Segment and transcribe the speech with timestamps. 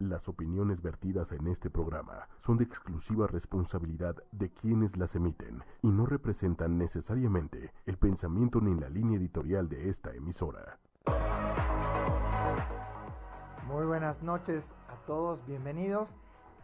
[0.00, 5.88] Las opiniones vertidas en este programa son de exclusiva responsabilidad de quienes las emiten y
[5.88, 10.78] no representan necesariamente el pensamiento ni la línea editorial de esta emisora.
[13.66, 16.08] Muy buenas noches a todos, bienvenidos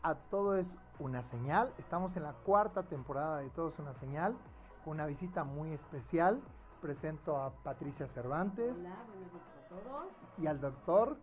[0.04, 0.68] a Todo es
[1.00, 1.72] una señal.
[1.78, 4.36] Estamos en la cuarta temporada de Todo es una señal
[4.84, 6.40] con una visita muy especial.
[6.80, 10.06] Presento a Patricia Cervantes Hola, buenas noches a todos.
[10.38, 11.16] y al doctor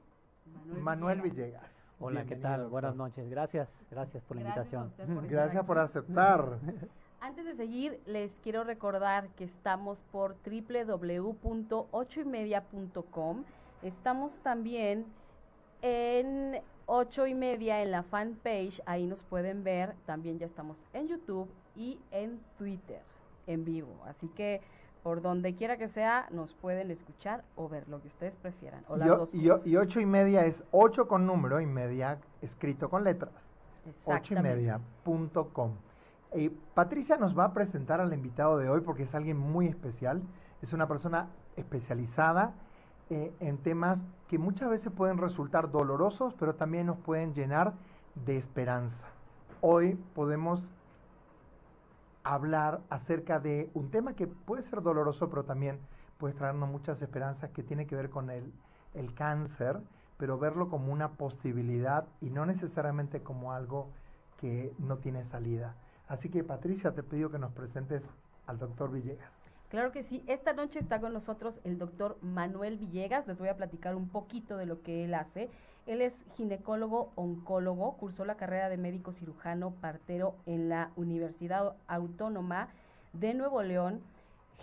[0.68, 1.62] Manuel, Manuel Villegas.
[1.62, 1.80] Villegas.
[2.02, 2.62] Hola, ¿qué tal?
[2.62, 2.72] doctor.
[2.72, 3.30] Buenas noches.
[3.30, 4.88] Gracias, gracias por la Gracias a invitación.
[4.88, 6.58] usted por estar Gracias por aceptar.
[7.22, 13.44] Antes de seguir, les quiero recordar que estamos por www.ochoymedia.com.
[13.84, 15.06] Estamos también
[15.84, 19.94] en ocho y media en la fanpage, ahí nos pueden ver.
[20.06, 23.02] También ya estamos en YouTube y en Twitter
[23.48, 23.94] en vivo.
[24.06, 24.62] Así que
[25.04, 28.84] por donde quiera que sea, nos pueden escuchar o ver lo que ustedes prefieran.
[28.88, 29.68] O las Y, dos y o- cosas.
[29.68, 33.34] y ocho y media es ocho con número y media escrito con letras.
[34.06, 35.72] ocho y media punto com.
[36.34, 40.22] Eh, Patricia nos va a presentar al invitado de hoy porque es alguien muy especial.
[40.62, 42.53] Es una persona especializada
[43.09, 47.73] eh, en temas que muchas veces pueden resultar dolorosos, pero también nos pueden llenar
[48.23, 49.03] de esperanza.
[49.62, 50.72] Hoy podemos
[52.23, 55.80] hablar acerca de un tema que puede ser doloroso, pero también
[56.17, 58.52] puede traernos muchas esperanzas que tiene que ver con el,
[58.94, 59.80] el cáncer,
[60.17, 63.89] pero verlo como una posibilidad y no necesariamente como algo
[64.39, 65.75] que no tiene salida.
[66.08, 68.03] Así que Patricia, te pido que nos presentes
[68.45, 69.31] al doctor Villegas.
[69.69, 70.22] Claro que sí.
[70.28, 73.25] Esta noche está con nosotros el doctor Manuel Villegas.
[73.25, 75.50] Les voy a platicar un poquito de lo que él hace.
[75.92, 82.70] Él es ginecólogo oncólogo, cursó la carrera de médico cirujano partero en la Universidad Autónoma
[83.11, 84.00] de Nuevo León,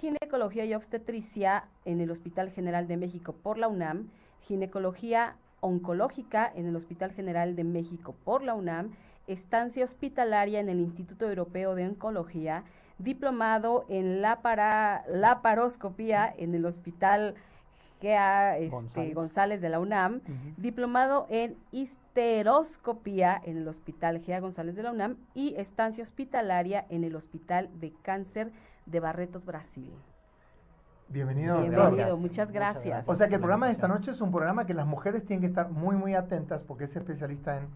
[0.01, 4.09] ginecología y obstetricia en el Hospital General de México por la UNAM,
[4.47, 8.93] ginecología oncológica en el Hospital General de México por la UNAM,
[9.27, 12.65] estancia hospitalaria en el Instituto Europeo de Oncología,
[12.97, 17.35] diplomado en la laparoscopía en el Hospital
[18.01, 19.15] GA este, González.
[19.15, 19.61] González.
[19.61, 20.21] de la UNAM,
[20.57, 27.05] diplomado en histeroscopía en el Hospital GA González de la UNAM y estancia hospitalaria en
[27.05, 28.51] el Hospital de Cáncer
[28.87, 29.93] de Barretos, Brasil.
[31.09, 31.61] Bienvenido.
[31.61, 32.19] Bienvenido, Gracias.
[32.19, 33.05] muchas Muchas gracias.
[33.09, 35.41] O sea que el programa de esta noche es un programa que las mujeres tienen
[35.41, 37.69] que estar muy, muy atentas porque es especialista en,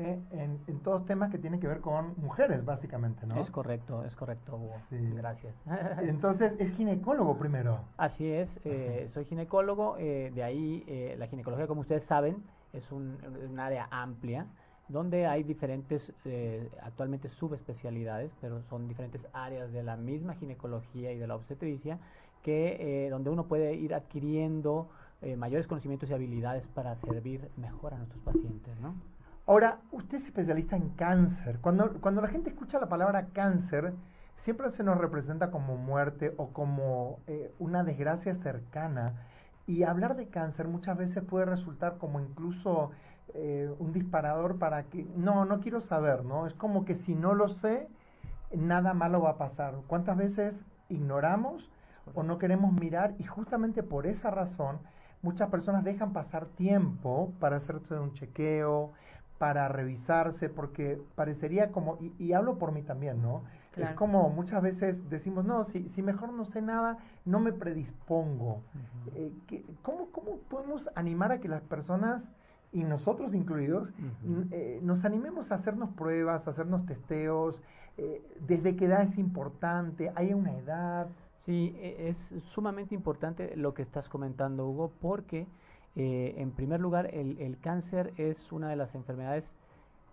[0.00, 3.40] eh, en, en todos temas que tienen que ver con mujeres, básicamente, ¿no?
[3.40, 4.74] Es correcto, es correcto, Hugo.
[4.88, 4.96] Sí.
[5.14, 5.54] Gracias.
[6.02, 7.80] Entonces, es ginecólogo primero.
[7.96, 12.90] Así es, eh, soy ginecólogo, eh, de ahí eh, la ginecología, como ustedes saben, es
[12.92, 13.18] un,
[13.48, 14.46] un área amplia
[14.90, 21.18] donde hay diferentes, eh, actualmente subespecialidades, pero son diferentes áreas de la misma ginecología y
[21.18, 21.98] de la obstetricia,
[22.42, 24.88] que eh, donde uno puede ir adquiriendo
[25.22, 28.94] eh, mayores conocimientos y habilidades para servir mejor a nuestros pacientes, ¿no?
[29.50, 31.58] Ahora, usted es especialista en cáncer.
[31.60, 33.94] Cuando, cuando la gente escucha la palabra cáncer,
[34.36, 39.14] siempre se nos representa como muerte o como eh, una desgracia cercana.
[39.66, 42.92] Y hablar de cáncer muchas veces puede resultar como incluso
[43.34, 46.46] eh, un disparador para que, no, no quiero saber, ¿no?
[46.46, 47.88] Es como que si no lo sé,
[48.54, 49.74] nada malo va a pasar.
[49.88, 50.54] ¿Cuántas veces
[50.88, 51.68] ignoramos
[52.14, 53.16] o no queremos mirar?
[53.18, 54.78] Y justamente por esa razón,
[55.22, 58.92] muchas personas dejan pasar tiempo para hacerse un chequeo,
[59.40, 63.40] para revisarse, porque parecería como, y, y hablo por mí también, ¿no?
[63.74, 68.60] Es como muchas veces decimos, no, si, si mejor no sé nada, no me predispongo.
[69.14, 72.28] Eh, ¿qué- cómo, ¿Cómo podemos animar a que las personas,
[72.70, 73.94] y nosotros incluidos,
[74.50, 77.62] eh, nos animemos a hacernos pruebas, a hacernos testeos?
[77.96, 80.12] eh, ¿Desde qué edad es importante?
[80.16, 81.06] ¿Hay una edad?
[81.46, 82.18] Sí, e- es
[82.52, 85.46] sumamente importante lo que estás comentando, Hugo, porque
[85.96, 89.54] eh, en primer lugar el, el cáncer es una de las enfermedades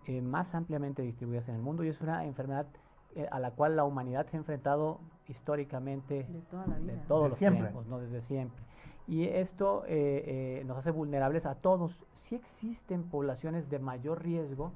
[0.06, 2.66] eh, más ampliamente distribuidas en el mundo y es una enfermedad
[3.14, 6.92] eh, a la cual la humanidad se ha enfrentado históricamente De toda la vida.
[6.94, 7.62] de todos De los siempre.
[7.62, 8.60] tiempos, no desde siempre.
[9.06, 12.04] Y esto eh, eh, nos hace vulnerables a todos.
[12.14, 14.72] Sí existen poblaciones de mayor riesgo,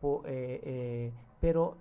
[0.00, 1.76] po- eh, eh, pero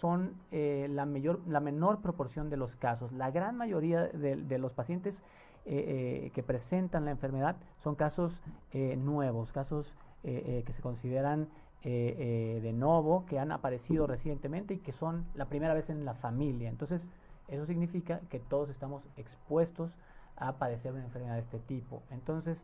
[0.00, 3.12] son eh, la, mayor, la menor proporción de los casos.
[3.12, 5.22] La gran mayoría de, de los pacientes
[5.68, 8.32] eh, eh, que presentan la enfermedad son casos
[8.72, 9.92] eh, nuevos, casos
[10.22, 11.48] eh, que se consideran
[11.82, 16.68] de novo, que han aparecido recientemente y que son la primera vez en la familia.
[16.68, 17.00] Entonces,
[17.46, 19.92] eso significa que todos estamos expuestos
[20.36, 22.02] a padecer una enfermedad de este tipo.
[22.10, 22.58] Entonces,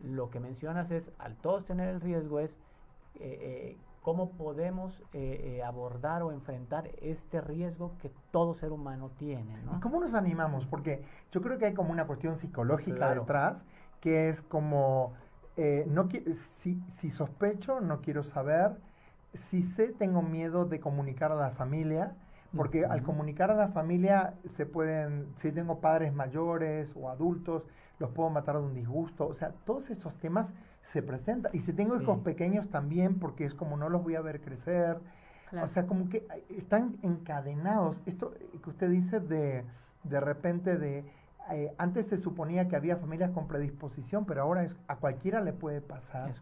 [0.00, 2.56] lo que mencionas es, al todos tener el riesgo, es
[3.16, 9.60] eh, cómo podemos eh, eh, abordar o enfrentar este riesgo que todo ser humano tiene.
[9.64, 9.76] ¿no?
[9.76, 10.66] ¿Y cómo nos animamos?
[10.66, 11.02] Porque
[11.32, 13.20] yo creo que hay como una cuestión psicológica Claro.
[13.22, 13.62] detrás,
[14.00, 15.14] que es como
[15.56, 16.08] eh, no
[16.60, 18.76] si, si sospecho, no quiero saber.
[19.34, 22.14] Si sé, tengo miedo de comunicar a la familia,
[22.56, 27.64] porque al comunicar a la familia se pueden, si tengo padres mayores o adultos,
[27.98, 29.26] los puedo matar de un disgusto.
[29.26, 30.54] O sea, todos esos temas
[30.92, 31.54] se presentan.
[31.54, 34.98] Y si tengo hijos pequeños también, porque es como no los voy a ver crecer.
[35.62, 38.00] O sea, como que están encadenados.
[38.06, 39.64] Esto que usted dice de,
[40.04, 41.04] de repente de
[41.50, 45.54] eh, antes se suponía que había familias con predisposición, pero ahora es, a cualquiera le
[45.54, 46.34] puede pasar.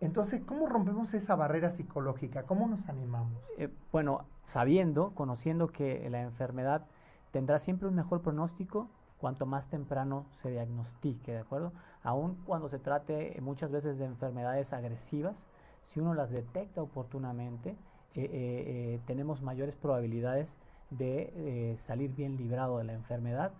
[0.00, 2.42] Entonces, ¿cómo rompemos esa barrera psicológica?
[2.42, 3.32] ¿Cómo nos animamos?
[3.56, 6.86] Eh, bueno, sabiendo, conociendo que la enfermedad
[7.30, 8.90] tendrá siempre un mejor pronóstico
[9.20, 11.72] cuanto más temprano se diagnostique, ¿de acuerdo?
[12.02, 15.36] Aun cuando se trate muchas veces de enfermedades agresivas,
[15.82, 17.76] si uno las detecta oportunamente,
[18.14, 20.48] eh, tenemos mayores probabilidades
[20.90, 23.52] de salir bien librado de la enfermedad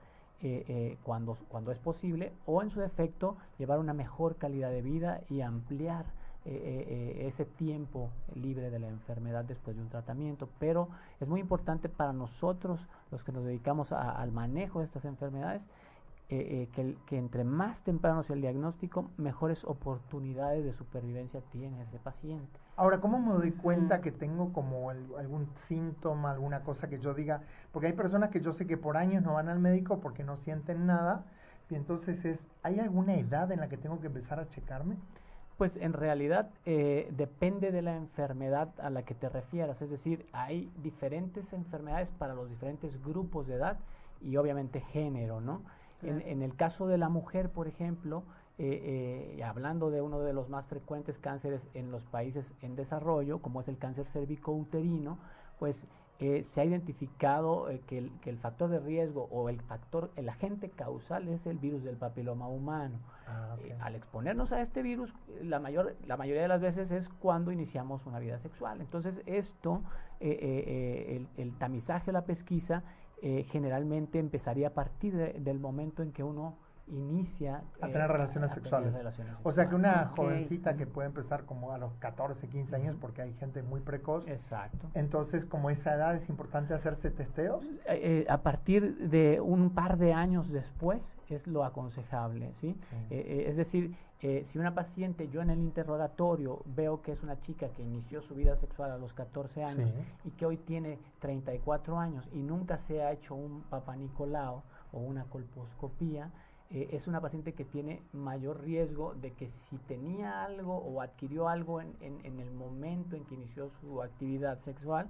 [0.43, 4.82] eh, eh, cuando, cuando es posible, o en su defecto, llevar una mejor calidad de
[4.82, 6.05] vida y ampliar
[6.48, 10.48] eh, ese tiempo libre de la enfermedad después de un tratamiento.
[10.58, 10.88] Pero
[11.20, 15.62] es muy importante para nosotros, los que nos dedicamos al manejo de estas enfermedades,
[16.28, 22.00] eh, eh, que, entre más temprano sea el diagnóstico, mejores oportunidades de supervivencia tiene ese
[22.00, 22.58] paciente.
[22.75, 27.43] Ahora, ¿cómo me doy cuenta que tengo como algún síntoma, alguna cosa que yo diga?
[27.70, 30.37] Porque hay personas que yo sé que por años no van al médico porque no
[30.37, 31.25] sienten nada,
[31.70, 34.96] y entonces es, ¿hay alguna edad en la que tengo que empezar a checarme?
[35.56, 40.26] Pues en realidad eh, depende de la enfermedad a la que te refieras, es decir,
[40.32, 43.79] hay diferentes enfermedades para los diferentes grupos de edad
[44.20, 45.62] y obviamente género, ¿no?
[46.03, 48.23] En, el caso de la mujer, por ejemplo,
[48.58, 53.38] eh, eh, hablando de uno de los más frecuentes cánceres en los países en desarrollo,
[53.38, 55.19] como es el cáncer cervicouterino,
[55.58, 55.87] pues
[56.19, 60.29] eh, se ha identificado que el, que, el, factor de riesgo o el factor, el
[60.29, 62.99] agente causal es el virus del papiloma humano.
[63.29, 67.53] Ah, al exponernos a este virus, la, mayor, la mayoría de las veces es cuando
[67.53, 68.81] iniciamos una vida sexual.
[68.81, 69.83] Entonces, esto,
[70.21, 72.83] el, el, tamizaje o la pesquisa
[73.23, 76.55] eh, generalmente empezaría a partir del momento en que uno
[76.88, 78.94] inicia a tener, eh, relaciones, sexuales.
[79.43, 83.23] O sea que una jovencita que puede empezar como a los 14, 15 años, porque
[83.23, 84.27] hay gente muy precoz.
[84.29, 84.87] Exacto.
[84.94, 87.69] Entonces, como esa edad es importante hacerse testeos.
[87.87, 92.79] Eh, a partir de un par de años después es lo aconsejable, ¿sí?
[93.11, 97.69] es decir, eh, si una paciente, yo en el interrogatorio veo que es una chica
[97.69, 99.91] que inició su vida sexual a los 14 años
[100.25, 104.62] y que hoy tiene 34 años y nunca se ha hecho un papanicolao
[104.93, 106.31] o una colposcopía,
[106.71, 111.49] eh, es una paciente que tiene mayor riesgo de que si tenía algo o adquirió
[111.49, 115.09] algo en, en el momento en que inició su actividad sexual,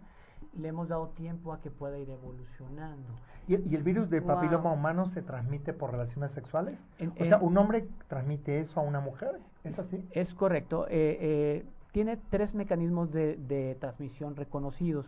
[0.59, 3.09] le hemos dado tiempo a que pueda ir evolucionando.
[3.49, 6.79] ¿Y, el virus de papiloma humano se transmite por relaciones sexuales?
[7.19, 9.39] o sea, ¿un hombre transmite eso a una mujer?
[9.63, 10.05] ¿Es así?
[10.11, 10.87] Es correcto.
[10.89, 15.07] Eh, eh, tiene tres mecanismos de, transmisión reconocidos,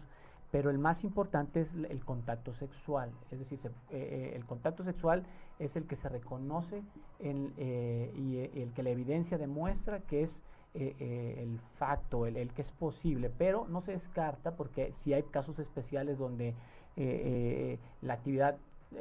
[0.50, 3.10] pero el más importante es el contacto sexual.
[3.30, 3.60] Es decir,
[3.90, 5.24] eh, el contacto sexual
[5.58, 6.82] es el que se reconoce
[7.18, 10.40] en, y el que la evidencia demuestra que es
[10.74, 15.22] eh, eh, el facto, el, que es posible, pero no se descarta porque si hay
[15.24, 16.54] casos especiales donde
[16.96, 18.58] eh, la actividad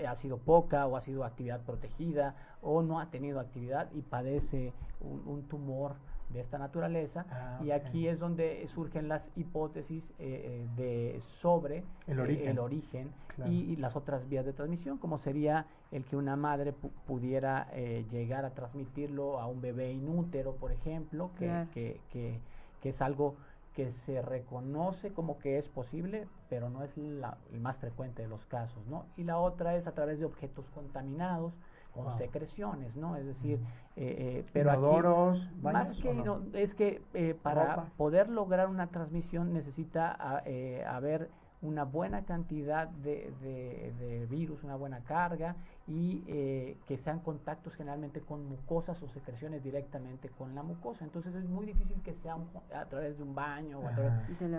[0.08, 4.74] ha sido poca o ha sido actividad protegida o no ha tenido actividad y padece
[5.02, 5.96] un tumor
[6.30, 11.84] de esta naturaleza ah, y aquí es donde surgen las hipótesis eh, eh, de sobre
[12.06, 13.12] el eh, origen,
[13.46, 16.74] y, las otras vías de transmisión como sería el que una madre
[17.06, 17.72] pudiera
[18.12, 22.40] llegar a transmitirlo a un bebé inútero por ejemplo que, que, que,
[22.82, 23.36] que, es algo
[23.76, 28.28] que se reconoce como que es posible pero no es la, el más frecuente de
[28.28, 29.06] los casos ¿no?
[29.18, 31.54] y la otra es a través de objetos contaminados
[31.98, 33.16] con secreciones, ¿no?
[33.16, 33.60] Es decir,
[33.96, 36.44] eh, eh, pero aquí, más que no?
[36.54, 41.30] es que eh, para poder lograr una transmisión necesita ah, eh, haber
[41.64, 45.56] una buena cantidad de, de, virus, una buena carga
[45.88, 51.04] y eh, que sean contactos generalmente con mucosas o secreciones directamente con la mucosa.
[51.04, 52.38] Entonces es muy difícil que sea
[52.76, 53.80] a través de un baño,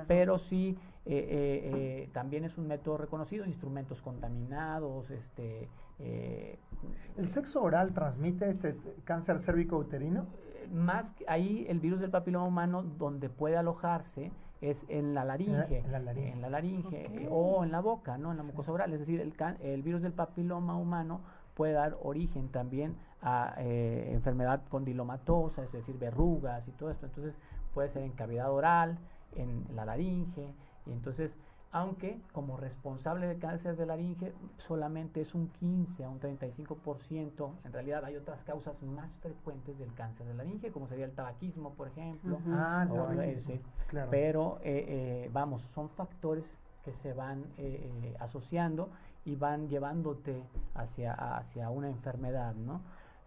[0.08, 0.76] pero sí
[2.12, 5.68] también es un método reconocido, instrumentos contaminados, este,
[5.98, 6.58] eh,
[7.16, 10.26] ¿El sexo oral transmite este cáncer cérvico-uterino?
[10.54, 15.78] Eh, más ahí el virus del papiloma humano donde puede alojarse es en la laringe,
[15.78, 18.92] en la, laringe, eh, o en la boca, no en la mucosa oral.
[18.92, 21.20] Es decir, el, el virus del papiloma humano
[21.54, 27.06] puede dar origen también a enfermedad condilomatosa, es decir, verrugas y todo esto.
[27.06, 27.34] Entonces
[27.72, 28.98] puede ser en cavidad oral,
[29.34, 30.54] en la laringe,
[30.86, 31.32] y entonces
[31.78, 34.32] aunque como responsable de cáncer de laringe
[34.66, 37.50] solamente es un 15 a un 35%.
[37.64, 41.74] En realidad hay otras causas más frecuentes del cáncer de laringe, como sería el tabaquismo,
[41.74, 42.38] por ejemplo.
[42.52, 42.86] Ah,
[43.40, 43.60] sí.
[43.88, 44.10] claro.
[44.10, 44.84] Pero eh,
[45.26, 46.44] eh, vamos, son factores
[46.84, 48.88] que se van eh, eh, asociando
[49.24, 50.42] y van llevándote
[50.74, 52.80] hacia, hacia una enfermedad, ¿no?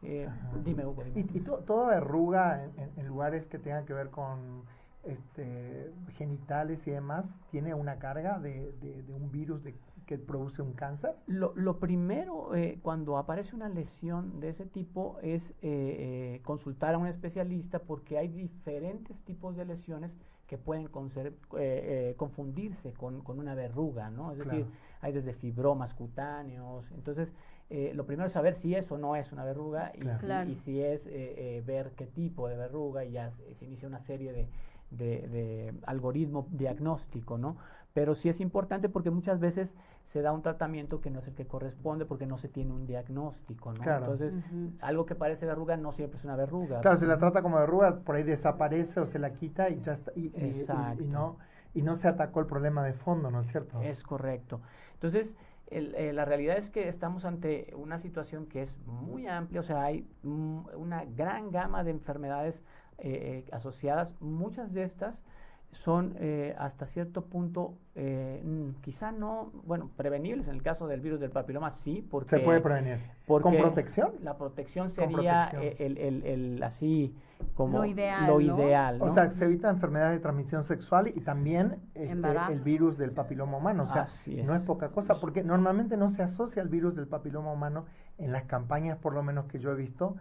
[0.03, 0.27] Eh,
[0.65, 1.03] dime, Hugo.
[1.03, 1.27] dime.
[1.33, 4.63] Y, y to- toda verruga en, en- en lugares que tengan que ver con
[5.03, 10.61] este, genitales y demás, ¿tiene una carga de, de- de un virus de, que produce
[10.61, 11.15] un cáncer?
[11.27, 16.93] Lo, lo primero, eh, cuando aparece una lesión de ese tipo, es eh, eh, consultar
[16.95, 20.11] a un especialista porque hay diferentes tipos de lesiones
[20.47, 24.33] que pueden conser- eh, eh, confundirse con, con una verruga, ¿no?
[24.33, 24.65] Es decir,
[24.99, 26.91] hay desde fibromas cutáneos.
[26.91, 27.31] Entonces,
[27.69, 30.19] eh, lo primero es saber si es o no es una verruga y, Claro.
[30.19, 30.49] si, Claro.
[30.49, 31.11] y si es eh,
[31.57, 34.49] eh, ver qué tipo de verruga y ya se, se inicia una serie de,
[34.91, 37.57] de, de algoritmo diagnóstico, ¿no?
[37.93, 39.73] Pero sí es importante porque muchas veces
[40.05, 42.85] se da un tratamiento que no es el que corresponde porque no se tiene un
[42.85, 43.81] diagnóstico, ¿no?
[43.81, 44.05] Claro.
[44.13, 44.33] Entonces,
[44.81, 46.81] algo que parece verruga no siempre es una verruga.
[46.81, 49.93] Claro, se la trata como verruga, por ahí desaparece o se la quita y ya
[49.93, 50.11] está.
[50.15, 51.03] Y, y- y- Exacto.
[51.03, 51.37] y no,
[51.73, 53.81] y no se atacó el problema de fondo, ¿no es cierto?
[53.81, 54.61] Es correcto.
[54.93, 55.33] Entonces,
[55.67, 59.63] el- eh, la realidad es que estamos ante una situación que es muy amplia, o
[59.63, 62.61] sea, hay mm, una gran gama de enfermedades
[63.01, 64.15] eh, eh, asociadas.
[64.21, 65.23] Muchas de estas
[65.71, 70.47] son eh, hasta cierto punto, eh, mm, quizá no, bueno, prevenibles.
[70.49, 72.29] En el caso del virus del papiloma, sí, porque...
[72.37, 72.97] se puede prevenir.
[73.25, 74.11] ¿Con protección?
[74.21, 75.63] La protección sería protección.
[75.63, 77.15] eh, El, el, el- así
[77.55, 78.41] como Lo ideal, lo ¿no?
[78.57, 83.11] ideal, O sea, se evita enfermedades de transmisión sexual y también este, el virus del
[83.11, 83.83] papiloma humano.
[83.83, 84.67] O sea, Así no es es.
[84.67, 87.85] poca cosa, porque normalmente no se asocia el virus del papiloma humano
[88.17, 90.15] en las campañas, por lo menos que yo he visto,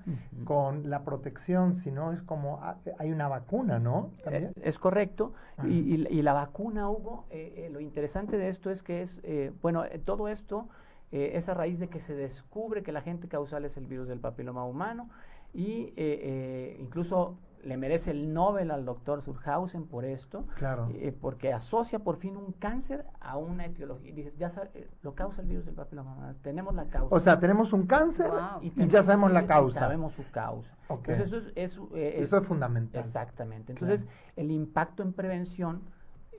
[0.44, 4.10] con la protección, sino es como ah, hay una vacuna, ¿no?
[4.26, 5.32] Eh, es correcto.
[5.58, 5.68] Ajá.
[5.68, 9.20] Y, y- y la vacuna, Hugo, eh, eh, lo interesante de esto es que es,
[9.22, 10.68] eh, bueno, eh, todo esto
[11.12, 14.20] es a raíz de que se descubre que el agente causal es el virus del
[14.20, 15.10] papiloma humano
[15.52, 20.88] y eh, eh, incluso le merece el Nobel al doctor Surhausen por esto, Claro.
[20.94, 24.08] eh, porque asocia por fin un cáncer a una etiología.
[24.10, 27.14] Y dices, ya sabe, eh, lo causa el virus del papiloma tenemos la causa.
[27.14, 28.62] O sea, tenemos un cáncer Wow.
[28.62, 29.80] y, ya sabemos la causa.
[29.80, 30.74] Sabemos su causa.
[30.88, 33.00] Entonces, eso es, es, eh, es- Eso es fundamental.
[33.04, 33.74] Exactamente.
[33.74, 33.94] Claro.
[33.94, 35.82] Entonces, el impacto en prevención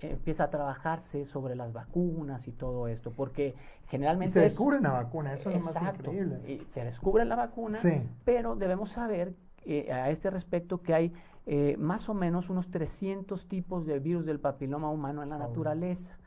[0.01, 3.49] empieza a trabajarse sobre las vacunas y todo esto, porque
[3.85, 4.33] Y generalmente...
[4.33, 6.39] se es- descubre una vacuna, eso es lo más increíble.
[6.51, 8.01] Y se descubre la vacuna, Sí.
[8.25, 9.35] pero debemos saber
[9.65, 11.13] eh, a este respecto que hay
[11.45, 15.39] eh, más o menos unos 300 tipos de virus del papiloma humano en la Oh.
[15.39, 16.17] naturaleza.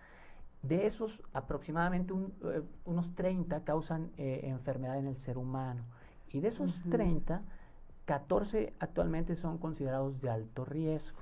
[0.62, 5.83] De esos, aproximadamente un- eh, unos 30 causan eh, enfermedad en el ser humano.
[6.33, 6.91] Y de esos Ujú.
[6.91, 7.43] 30,
[8.07, 11.19] 14 actualmente son considerados de alto riesgo.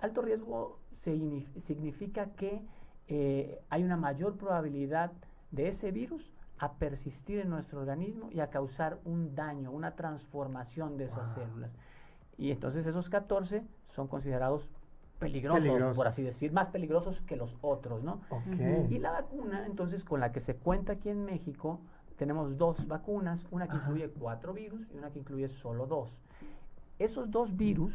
[0.00, 2.62] Alto riesgo signi- significa que
[3.08, 5.10] eh, hay una mayor probabilidad
[5.50, 10.96] de ese virus a persistir en nuestro organismo y a causar un daño, una transformación
[10.96, 11.34] de esas Wow.
[11.44, 11.72] células.
[12.38, 14.68] Y entonces esos 14 son considerados
[15.18, 15.96] peligrosos, Peligrosos.
[15.96, 18.20] por así decir, más peligrosos que los otros, ¿no?
[18.90, 21.80] Y la vacuna, entonces, con la que se cuenta aquí en México,
[22.16, 23.86] tenemos dos vacunas, una que Ajá.
[23.88, 26.10] incluye cuatro virus y una que incluye solo dos.
[27.00, 27.92] Esos dos virus,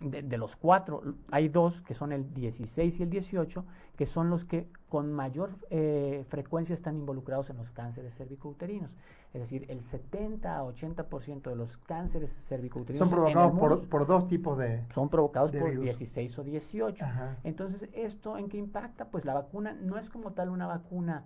[0.00, 3.64] de, de los cuatro, hay dos que son el 16 y el 18,
[3.96, 8.90] que son los que con mayor eh, frecuencia están involucrados en los cánceres cervicouterinos.
[9.34, 14.56] Es decir, el 70 a 80% de los cánceres cervicouterinos Son provocados por, dos tipos
[14.56, 14.84] de...
[14.94, 15.84] son provocados de por virus.
[15.84, 17.04] 16 o 18.
[17.04, 17.36] Ajá.
[17.44, 19.06] Entonces, ¿esto en qué impacta?
[19.06, 21.24] Pues la vacuna no es como tal una vacuna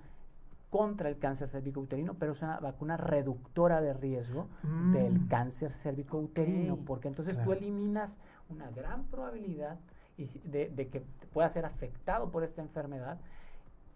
[0.71, 4.93] contra el cáncer cervicouterino, pero es una vacuna reductora de riesgo Mm.
[4.95, 6.81] del cáncer cervicouterino, Ok.
[6.87, 8.17] porque entonces tú eliminas
[8.49, 9.79] una gran probabilidad
[10.45, 13.19] de, de que pueda ser afectado por esta enfermedad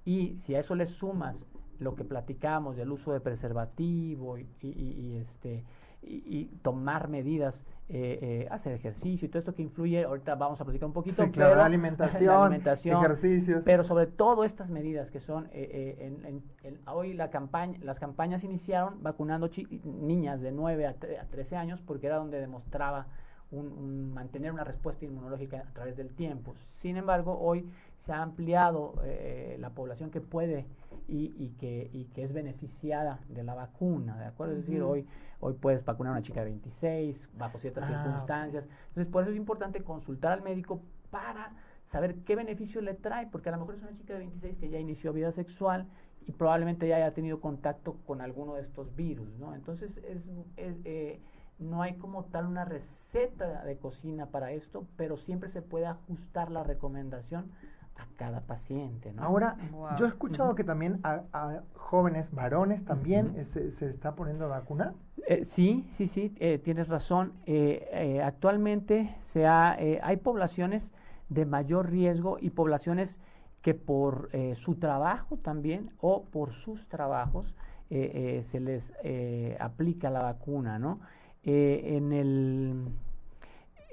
[0.04, 1.44] y si a eso le sumas
[1.78, 5.64] lo que platicamos del uso de preservativo y, y- y- y, este
[6.02, 10.60] y, y tomar medidas, eh, eh, hacer ejercicio y todo esto que influye, ahorita vamos
[10.60, 13.62] a platicar un poquito, Sí, claro, pero- la alimentación, la alimentación, ejercicios.
[13.64, 17.78] pero sobre todo estas medidas que son, eh, eh, en- en- en- hoy la campaña,
[17.82, 19.50] las campañas iniciaron vacunando
[19.84, 23.06] niñas de 9 a, tre- a 13 años porque era donde demostraba
[23.50, 26.54] un- un- mantener una respuesta inmunológica a través del tiempo.
[26.80, 30.66] Sin embargo, hoy se ha ampliado eh, la población que puede
[31.08, 34.54] y, y que, y que es beneficiada de la vacuna, ¿de acuerdo?
[34.54, 35.06] Es decir, hoy,
[35.40, 38.64] hoy puedes vacunar a una chica de 26 bajo ciertas Ah, circunstancias.
[38.88, 41.52] Entonces, por eso es importante consultar al médico para
[41.86, 44.68] saber qué beneficio le trae, porque a lo mejor es una chica de 26 que
[44.68, 45.86] ya inició vida sexual
[46.26, 49.54] y probablemente ya haya tenido contacto con alguno de estos virus, ¿no?
[49.54, 50.26] Entonces, es,
[50.56, 51.20] es, eh,
[51.58, 56.50] no hay como tal una receta de cocina para esto, pero siempre se puede ajustar
[56.50, 57.50] la recomendación
[57.96, 59.12] a cada paciente.
[59.12, 59.22] ¿no?
[59.22, 59.96] Ahora, Wow.
[59.98, 64.48] yo he escuchado que también a, a jóvenes varones también eh, se, se está poniendo
[64.50, 64.92] vacuna.
[65.26, 67.32] Eh, sí, sí, sí, eh, tienes razón.
[67.46, 70.92] Eh, eh, actualmente se ha, eh, hay poblaciones
[71.30, 73.18] de mayor riesgo y poblaciones
[73.62, 77.56] que por eh, su trabajo también o por sus trabajos
[77.88, 81.00] eh, eh, se les eh, aplica la vacuna, ¿no?
[81.46, 82.84] Eh, en, el,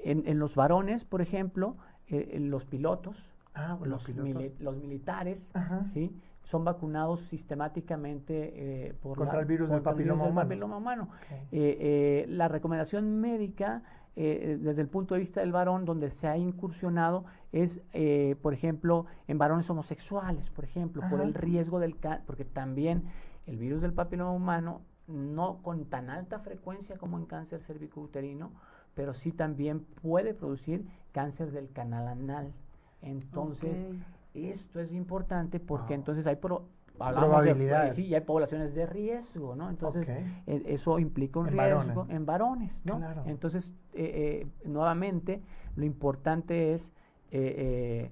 [0.04, 1.76] en, en los varones, por ejemplo,
[2.08, 3.16] eh, en los pilotos,
[3.54, 4.34] Ah, bueno, los, pilotos.
[4.34, 5.84] mili- los militares, Ajá.
[5.92, 6.10] ¿sí?
[6.42, 10.48] son vacunados sistemáticamente eh, por Contra la- el virus del contra papiloma humano.
[10.48, 11.08] papiloma humano.
[11.30, 13.82] Eh, eh, la recomendación médica
[14.16, 18.52] eh, desde el punto de vista del varón donde se ha incursionado es, eh, por
[18.54, 23.04] ejemplo, en varones homosexuales, por ejemplo, por el riesgo del cáncer, porque también
[23.46, 28.52] el virus del papiloma humano, no con tan alta frecuencia como en cáncer cervicouterino,
[28.94, 32.52] pero sí también puede producir cáncer del canal anal.
[33.02, 33.78] Entonces,
[34.34, 36.00] esto es importante porque Wow.
[36.00, 36.66] entonces hay pro-
[36.98, 37.94] hablamos de- Probabilidades.
[37.96, 39.68] sí, y hay poblaciones de riesgo, ¿no?
[39.68, 40.08] Entonces,
[40.46, 42.10] eh, eso implica un En riesgo varones.
[42.16, 42.96] en varones, ¿no?
[42.98, 43.22] Claro.
[43.26, 45.42] Entonces, eh, eh, nuevamente,
[45.76, 46.90] lo importante es
[47.30, 48.10] eh,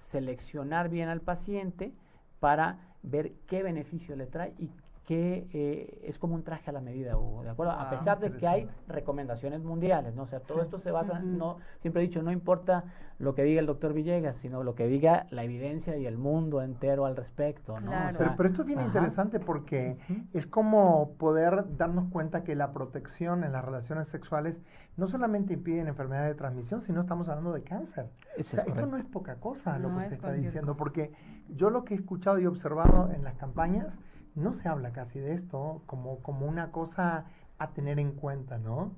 [0.00, 1.92] seleccionar bien al paciente
[2.40, 4.70] para ver qué beneficio le trae y
[5.06, 7.72] qué eh, es como un traje a la medida, Hugo, ¿de acuerdo?
[7.72, 7.90] a Wow.
[7.90, 10.22] pesar de que hay recomendaciones mundiales, ¿no?
[10.22, 10.64] O sea, todo Sí.
[10.64, 12.84] esto se basa, no, siempre he dicho, no importa
[13.18, 16.62] lo que diga el doctor Villegas, sino lo que diga la evidencia y el mundo
[16.62, 17.90] entero al respecto, ¿no?
[17.90, 18.18] Claro.
[18.18, 18.88] Pero, sea, pero esto es bien ajá.
[18.88, 19.96] interesante porque
[20.32, 24.60] es como poder darnos cuenta que la protección en las relaciones sexuales
[24.96, 28.06] no solamente impiden enfermedades de transmisión, sino estamos hablando de cáncer.
[28.38, 30.72] O sea, es esto no es poca cosa lo No que es usted está diciendo,
[30.72, 30.78] cosa.
[30.78, 31.12] porque
[31.50, 33.96] yo lo que he escuchado y observado en las campañas,
[34.34, 37.26] no se habla casi de esto como, como una cosa
[37.58, 38.92] a tener en cuenta, ¿no?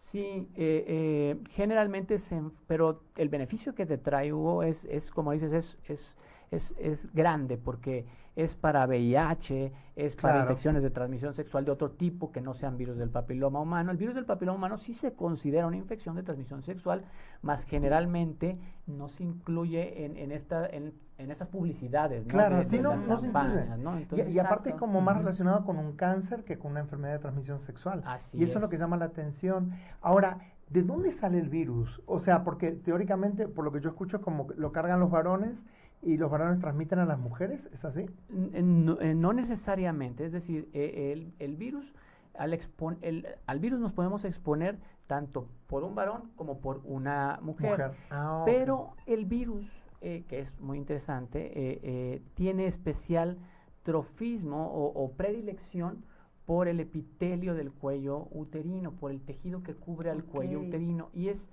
[0.00, 5.32] Sí, eh, eh, generalmente, se, pero el beneficio que te trae Hugo es, es como
[5.32, 6.16] dices, es, es,
[6.50, 10.40] es, es grande porque es para VIH, es para Claro.
[10.50, 13.90] infecciones de transmisión sexual de otro tipo que no sean virus del papiloma humano.
[13.90, 17.04] El virus del papiloma humano sí se considera una infección de transmisión sexual,
[17.42, 22.32] más generalmente no se incluye en, en, esta, en, en estas publicidades, ¿no?
[22.32, 23.98] Claro, de- sí, de no, las no campañas, ¿no?
[23.98, 24.80] Y- Entonces, y, aparte es Exacto.
[24.86, 28.02] como más relacionado con un cáncer que con una enfermedad de transmisión sexual.
[28.06, 28.62] Así y eso es.
[28.62, 29.72] lo que llama la atención.
[30.00, 30.38] Ahora,
[30.70, 32.00] ¿de dónde sale el virus?
[32.06, 35.62] O sea, porque teóricamente, por lo que yo escucho, es como lo cargan los varones
[36.02, 38.06] y los varones transmiten a las mujeres, ¿es así?
[38.30, 41.94] N- No, eh, no necesariamente, es decir, eh, el, el virus,
[42.34, 47.38] al, expon- el- al virus nos podemos exponer tanto por un varón como por una
[47.42, 47.92] mujer.
[48.10, 48.42] Ah.
[48.44, 49.66] Pero el virus,
[50.00, 53.38] eh, que es muy interesante, eh, eh, tiene especial
[53.82, 56.04] trofismo o, o predilección
[56.46, 61.10] por el epitelio del cuello uterino, por el tejido que cubre al cuello uterino.
[61.12, 61.48] Y es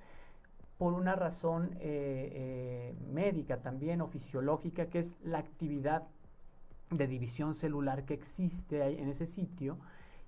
[0.80, 6.04] por una razón eh, eh, médica también o fisiológica, que es la actividad
[6.92, 9.78] de división celular que existe ahí en ese sitio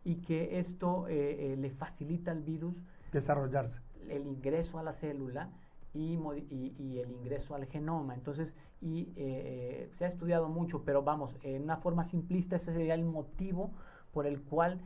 [0.05, 2.75] y que esto eh, eh, le facilita al virus
[3.13, 3.79] Desarrollarse.
[4.09, 5.49] el ingreso a la célula
[5.93, 6.17] y,
[6.51, 8.13] y- y el ingreso al genoma.
[8.13, 12.93] Entonces, y eh, se ha estudiado mucho, pero vamos, en una forma simplista, ese sería
[12.95, 13.71] el motivo
[14.13, 14.81] por el cual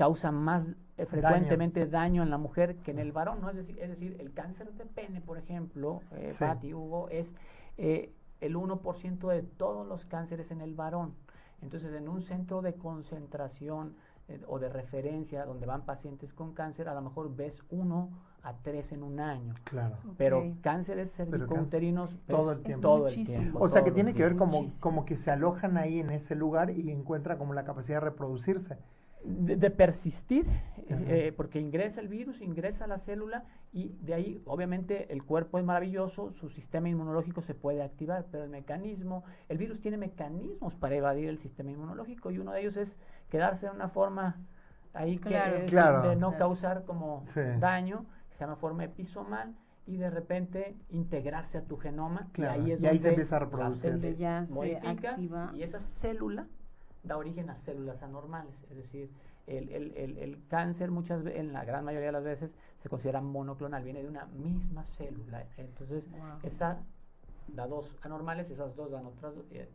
[0.00, 2.22] causa más eh, frecuentemente daño.
[2.22, 3.50] en la mujer que en el varón, ¿no?
[3.50, 6.38] Es decir, es decir el cáncer de pene, por ejemplo, eh, Sí.
[6.38, 7.34] Pati, Hugo, es
[7.76, 8.10] eh,
[8.40, 11.12] el 1% de todos los cánceres en el varón.
[11.60, 13.94] Entonces, en un centro de concentración
[14.28, 18.08] eh, o de referencia donde van pacientes con cáncer, a lo mejor ves uno
[18.42, 19.54] a tres en un año.
[19.64, 19.98] Claro.
[20.16, 22.88] Pero cánceres cáncer cervicouterinos todo el tiempo.
[22.88, 26.00] todo el tiempo, O sea que tiene que ver como, como que se alojan ahí
[26.00, 28.78] en ese lugar y encuentran como la capacidad de reproducirse.
[29.24, 30.46] De, de persistir,
[30.90, 30.98] Ajá.
[31.08, 35.58] eh, porque ingresa el virus, ingresa a la célula y de ahí obviamente el cuerpo
[35.58, 40.74] es maravilloso, su sistema inmunológico se puede activar, pero el mecanismo, el virus tiene mecanismos
[40.74, 42.96] para evadir el sistema inmunológico y uno de ellos es
[43.30, 44.36] quedarse de una forma
[44.94, 45.56] ahí que Claro.
[45.56, 46.02] es Claro.
[46.08, 46.38] de no Claro.
[46.38, 47.40] causar como Sí.
[47.60, 49.54] daño, que se llama forma episomal
[49.86, 53.08] y de repente integrarse a tu genoma Claro, y ahí es y ahí se donde
[53.22, 53.82] empieza a la reproducir.
[53.82, 55.52] célula Donde ya se modifica activa.
[55.54, 56.46] y esa célula
[57.02, 59.10] da origen a células anormales, es decir,
[59.46, 62.50] el, el, el, el cáncer muchas veces, en la gran mayoría de las veces,
[62.82, 65.44] se considera monoclonal, viene de una misma célula.
[65.56, 66.38] Entonces, Wow.
[66.42, 66.78] esa
[67.48, 69.34] da dos anormales, esas dos dan otras.
[69.34, 69.68] dos, eh,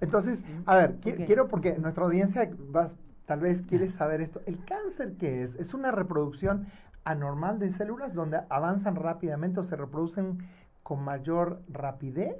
[0.00, 4.40] Entonces, a ver, qui- quiero porque nuestra audiencia vas, tal vez quiere saber esto.
[4.46, 5.54] ¿El cáncer qué es?
[5.56, 6.66] ¿Es una reproducción
[7.04, 10.38] anormal de células donde avanzan rápidamente o se reproducen
[10.82, 12.36] con mayor rapidez?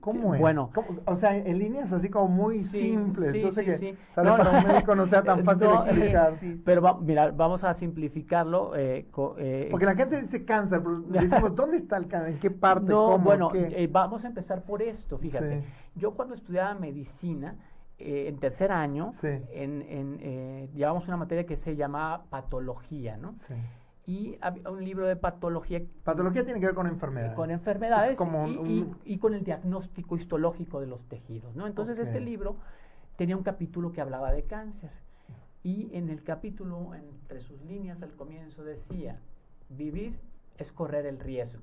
[0.00, 0.40] ¿Cómo es?
[0.40, 0.70] bueno.
[0.74, 0.98] ¿Cómo?
[1.04, 3.32] O sea, en líneas así como muy Sí, simples.
[3.32, 4.58] sí, Yo sé sí, que tal vez No, para no.
[4.58, 6.36] un médico no sea tan fácil No, de explicar.
[6.40, 6.62] Sí, sí.
[6.64, 8.74] Pero va- mira, vamos a simplificarlo.
[8.76, 12.32] eh, co- eh, Porque la gente dice cáncer, pero decimos, ¿dónde está el cáncer?
[12.34, 12.90] ¿En qué parte?
[12.92, 13.24] No, ¿Cómo?
[13.24, 15.62] bueno, eh, vamos a empezar por esto, fíjate.
[15.94, 17.56] Yo cuando estudiaba medicina,
[17.98, 23.34] eh, en tercer año, en, en, eh, llevamos una materia que se llamaba patología, ¿no?
[23.46, 23.54] Sí.
[24.06, 27.34] Y un libro de patología Patología tiene que ver con enfermedades.
[27.36, 31.66] con enfermedades como y, un- y- con el diagnóstico histológico de los tejidos, ¿no?
[31.66, 32.56] Entonces este libro
[33.16, 34.90] tenía un capítulo que hablaba de cáncer
[35.62, 39.18] y en el capítulo, entre sus líneas al comienzo decía,
[39.68, 40.18] vivir
[40.56, 41.62] es correr el riesgo.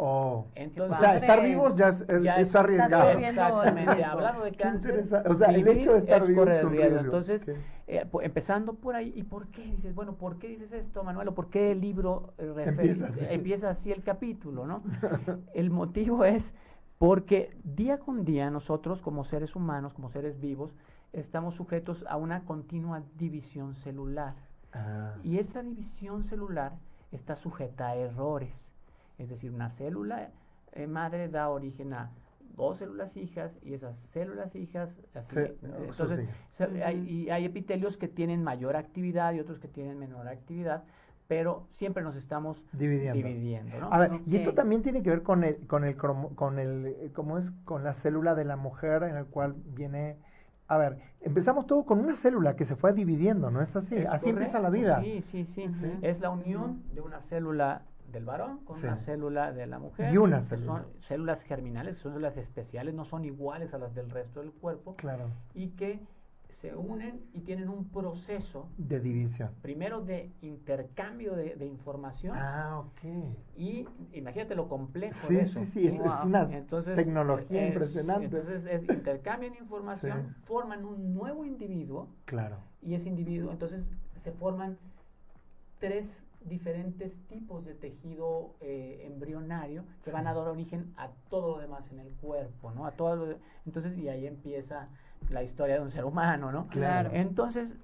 [0.00, 0.46] Oh.
[0.54, 3.10] Entonces, O sea, estar vivos ya es, es- Ya es es- arriesgado.
[3.10, 5.04] Exactamente, hablando de cáncer.
[5.28, 6.88] O sea, el hecho de estar es vivo correr es el un riesgo.
[6.98, 7.04] riesgo.
[7.16, 7.48] Entonces,
[7.88, 9.64] eh, empezando por ahí, ¿y por qué?
[9.64, 11.26] Dices, bueno, ¿por qué dices esto, Manuel?
[11.28, 13.20] ¿O por qué el libro eh, refer- Empieza así.
[13.28, 14.82] empieza así el capítulo, no?
[15.54, 16.52] el motivo es
[16.98, 20.72] porque día con día nosotros, como seres humanos, como seres vivos,
[21.12, 24.34] estamos sujetos a una continua división celular.
[24.72, 25.14] Ah.
[25.24, 26.72] Y esa división celular
[27.10, 28.70] está sujeta a errores.
[29.18, 30.30] Es decir, una célula
[30.72, 32.10] eh, madre da origen a
[32.56, 35.34] dos células hijas y esas células hijas así.
[35.34, 35.56] Sí, eh,
[35.88, 36.64] entonces, sí.
[36.82, 40.84] hay, y hay epitelios que tienen mayor actividad y otros que tienen menor actividad,
[41.28, 43.26] pero siempre nos estamos Dividiendo.
[43.28, 43.92] dividiendo, ¿no?
[43.92, 46.86] A ver, y esto también tiene que ver con el, con el, cromo- con el,
[46.86, 47.50] eh, ¿cómo es?
[47.64, 50.16] Con la célula de la mujer en el cual viene,
[50.68, 53.94] a ver, empezamos todo con una célula que se fue dividiendo, ¿no es así?
[53.96, 55.00] Es así empieza la vida.
[55.02, 55.68] Sí, sí, sí.
[55.68, 55.98] Sí.
[56.02, 58.86] Es la unión de una célula del varón con Sí.
[58.86, 60.12] una célula de la mujer.
[60.12, 60.82] Y una célula.
[60.82, 64.52] Son células germinales, que son células especiales, no son iguales a las del resto del
[64.52, 66.00] cuerpo Claro, y que
[66.48, 69.50] se unen y tienen un proceso de división.
[69.62, 73.34] primero de intercambio de, de información Ah, ok.
[73.56, 75.60] y imagínate lo complejo Sí, de eso.
[75.60, 78.24] sí, sí, es, una Entonces, tecnología es- impresionante.
[78.24, 80.42] Entonces es, intercambian información, Sí.
[80.46, 82.56] forman un nuevo individuo claro.
[82.82, 83.84] y ese individuo, entonces
[84.16, 84.78] se forman
[85.78, 90.14] tres diferentes tipos de tejido eh, embrionario que Sí.
[90.14, 92.86] van a dar origen a todo lo demás en el cuerpo, ¿no?
[92.86, 94.88] A todo lo de- entonces y ahí empieza
[95.30, 96.68] la historia de un ser humano, ¿no?
[96.68, 97.10] Claro.
[97.12, 97.74] Entonces,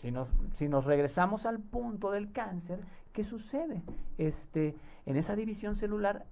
[0.00, 2.80] si nos, si nos regresamos al punto del cáncer,
[3.12, 3.82] ¿qué sucede?
[4.18, 4.74] Este,
[5.06, 6.24] en esa división celular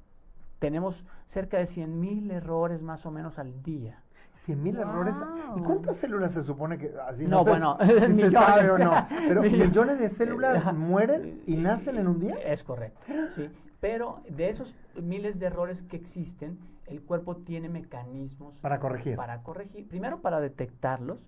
[0.59, 4.03] tenemos cerca de 100.000 errores más o menos al día.
[4.47, 5.15] 100 mil errores.
[5.57, 8.33] ¿Y cuántas células se supone que así No, sé bueno, si se millones.
[8.33, 8.93] sabe o no?
[9.29, 9.69] Pero Millones.
[9.69, 10.73] millones de células Ajá.
[10.73, 12.37] mueren y nacen en un día.
[12.45, 13.01] Es correcto,
[13.37, 13.49] sí.
[13.81, 19.17] Pero de esos miles de errores que existen, el cuerpo tiene mecanismos Para corregir.
[19.17, 19.89] para corregir.
[19.89, 21.19] Primero para detectarlos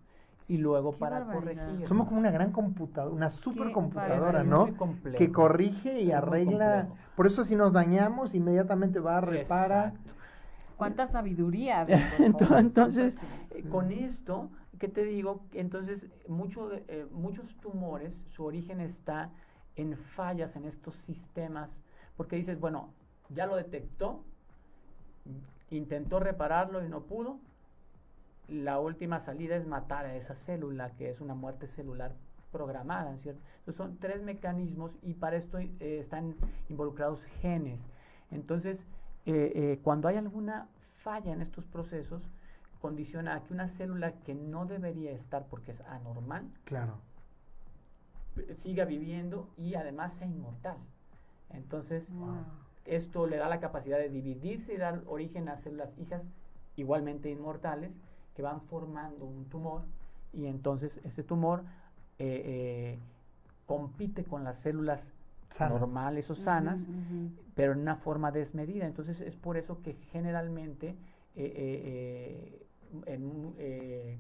[0.49, 1.67] y luego Qué para barbaridad.
[1.67, 1.89] corregir.
[1.89, 4.67] Somos como una gran computadora, una supercomputadora, ¿no?
[4.67, 5.17] muy complejo.
[5.19, 6.89] Que corrige y arregla.
[7.17, 9.89] Por eso si nos dañamos, inmediatamente va, repara.
[9.89, 10.12] Exacto.
[10.83, 11.85] Cuánta sabiduría.
[12.59, 13.15] Entonces,
[13.51, 15.45] eh, con esto, ¿qué te digo?
[15.53, 19.31] Entonces, mucho de- eh, muchos tumores, su origen está
[19.77, 21.71] en fallas en estos sistemas,
[22.17, 22.93] porque dices, bueno,
[23.31, 24.23] ya lo detectó,
[25.71, 27.39] intentó repararlo y no pudo,
[28.49, 32.13] la última salida es matar a esa célula, que es una muerte celular
[32.51, 33.41] programada, ¿cierto?
[33.61, 36.35] Entonces son tres mecanismos y para esto eh, están
[36.69, 37.81] involucrados genes.
[38.31, 38.79] Entonces,
[39.27, 40.69] eh, eh, cuando hay alguna
[41.03, 42.23] falla en estos procesos,
[42.81, 46.95] condiciona a que una célula que no debería estar porque es anormal, Claro.
[48.37, 50.77] eh, siga viviendo y además sea inmortal.
[51.51, 52.45] Entonces, Wow.
[52.87, 56.23] esto le da la capacidad de dividirse y dar origen a células hijas
[56.77, 57.93] igualmente inmortales
[58.35, 59.83] que van formando un tumor
[60.33, 61.65] y entonces ese tumor
[62.19, 62.99] eh, eh,
[63.67, 65.13] compite con las células
[65.55, 65.81] Sanas.
[65.81, 66.79] normales o sanas,
[67.55, 68.87] pero en una forma desmedida.
[68.87, 70.97] Entonces es por eso que generalmente eh,
[71.37, 72.67] eh, eh,
[73.07, 74.19] en un- eh,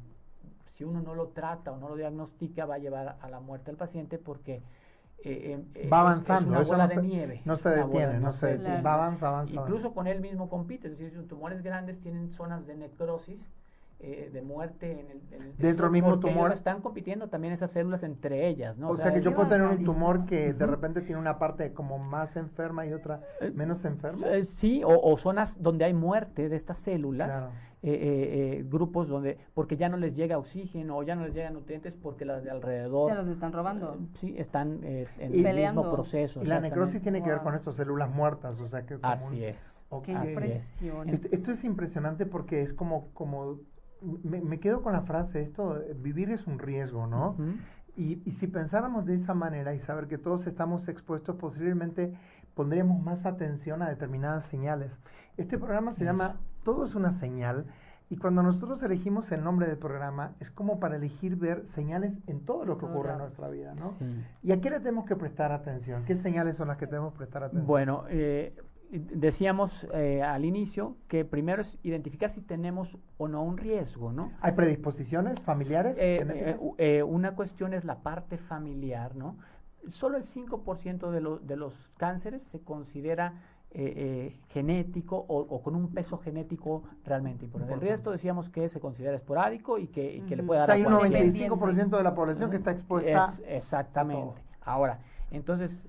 [0.76, 3.70] si uno no lo trata o no lo diagnostica va a llevar a la muerte
[3.70, 4.62] al paciente porque
[5.24, 7.42] eh, eh, eh, Va avanzando, es una eso bola no de se- nieve.
[7.44, 8.64] No se una bola- detiene, no se detiene.
[8.64, 8.82] Claro.
[8.84, 9.52] Va avanza, avanza.
[9.54, 9.70] avanza.
[9.70, 13.38] Incluso con él mismo compite, es decir, sus tumores grandes tienen zonas de necrosis,
[14.02, 16.52] eh, de muerte en el, en el Dentro del mismo porque ellos tumor.
[16.52, 18.90] están compitiendo también esas células entre ellas, ¿no?
[18.90, 21.98] O sea que yo puedo tener un tumor que de repente tiene una parte como
[21.98, 24.26] más enferma y otra Eh, menos enferma.
[24.28, 27.46] Eh, sí, o, o zonas donde hay muerte de estas células, Claro.
[27.84, 31.34] eh, eh, eh, grupos donde, porque ya no les llega oxígeno o ya no les
[31.34, 33.94] llegan nutrientes porque las de alrededor Se los están robando.
[33.94, 35.82] eh, sí, están eh, en Y- el Peleando.
[35.82, 36.42] mismo proceso.
[36.42, 39.36] Y la necrosis tiene que ver con estas células muertas, o sea que como Así
[39.36, 39.78] un- es.
[39.90, 40.04] Ok.
[40.06, 40.32] Qué Así es.
[40.32, 41.08] impresión.
[41.10, 43.58] Esto, esto es impresionante porque es como, como
[44.22, 47.36] me, me quedo con la frase, esto, eh, vivir es un riesgo, ¿no?
[47.96, 52.14] Y, y si pensáramos de esa manera y saber que todos estamos expuestos, posiblemente
[52.54, 54.92] pondríamos más atención a determinadas señales.
[55.36, 57.66] Este programa se llama Todo es una señal
[58.12, 62.44] y cuando nosotros elegimos el nombre del programa es como para elegir ver señales en
[62.44, 63.94] todo lo que ocurre en nuestra vida, ¿no?
[64.42, 66.04] ¿Y a qué le tenemos que prestar atención?
[66.04, 67.66] ¿Qué señales son las que tenemos que prestar atención?
[67.66, 68.54] Bueno, eh,
[68.92, 74.32] decíamos eh, al inicio que primero es identificar si tenemos o no un riesgo, ¿no?
[74.40, 75.96] ¿Hay predisposiciones familiares?
[75.98, 79.36] Eh, eh, una cuestión es la parte familiar, ¿no?
[79.88, 83.34] Solo el 5% de, lo, de los cánceres se considera
[84.50, 87.86] genético o, con un peso genético realmente importante.
[87.86, 90.68] El resto decíamos que se considera esporádico y que, que le puede dar...
[90.68, 93.32] O sea, hay un 95% de la población que está expuesta.
[93.32, 94.42] Es, exactamente.
[94.60, 94.98] Ahora,
[95.30, 95.82] entonces,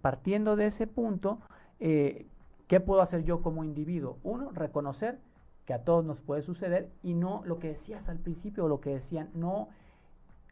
[0.00, 1.40] partiendo de ese punto,
[1.80, 2.26] eh,
[2.68, 4.18] ¿qué puedo hacer yo como individuo?
[4.22, 5.18] Uno, reconocer
[5.64, 8.80] que a todos nos puede suceder y no lo que decías al principio o lo
[8.80, 9.68] que decían, no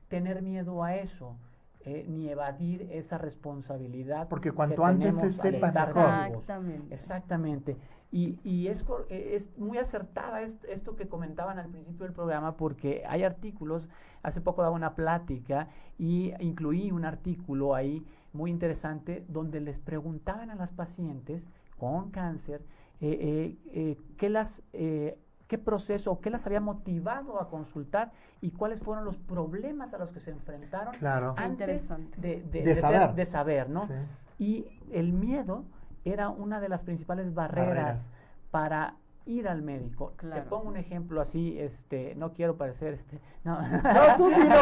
[0.09, 1.37] tener miedo a eso.
[1.87, 4.27] Eh, ni evadir esa responsabilidad.
[4.29, 6.95] Porque cuanto antes se sepa Exactamente.
[6.95, 7.77] Exactamente.
[8.11, 13.23] Y, y es, es, muy acertada esto que comentaban al principio del programa porque hay
[13.23, 13.87] artículos,
[14.23, 18.03] hace poco daba una plática y incluí un artículo ahí
[18.35, 21.45] muy interesante donde les preguntaban a las pacientes
[21.79, 22.63] con cáncer
[23.01, 25.19] eh, eh, eh qué las eh,
[25.49, 29.99] qué proceso o qué las había motivado a consultar y cuáles fueron los problemas a
[29.99, 30.95] los que se enfrentaron
[31.37, 33.15] antes de, de, saber.
[33.15, 33.71] de, saber.
[33.71, 33.89] ¿no?
[34.39, 35.65] Y el miedo
[36.05, 38.03] era una de las principales barreras.
[38.51, 38.95] para
[39.27, 40.15] ir al médico.
[40.21, 43.61] Te pongo un ejemplo así, este, no quiero parecer este, no.
[43.61, 44.55] No, tú dilo,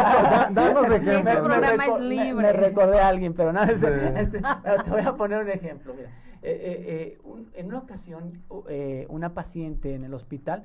[0.53, 2.03] danos ejemplos.
[2.09, 4.41] Me, me, recordé a alguien, pero nada, este,
[4.85, 6.11] te voy a poner un ejemplo, mira.
[6.43, 10.65] Eh, eh, eh en una ocasión, eh, una paciente en el hospital,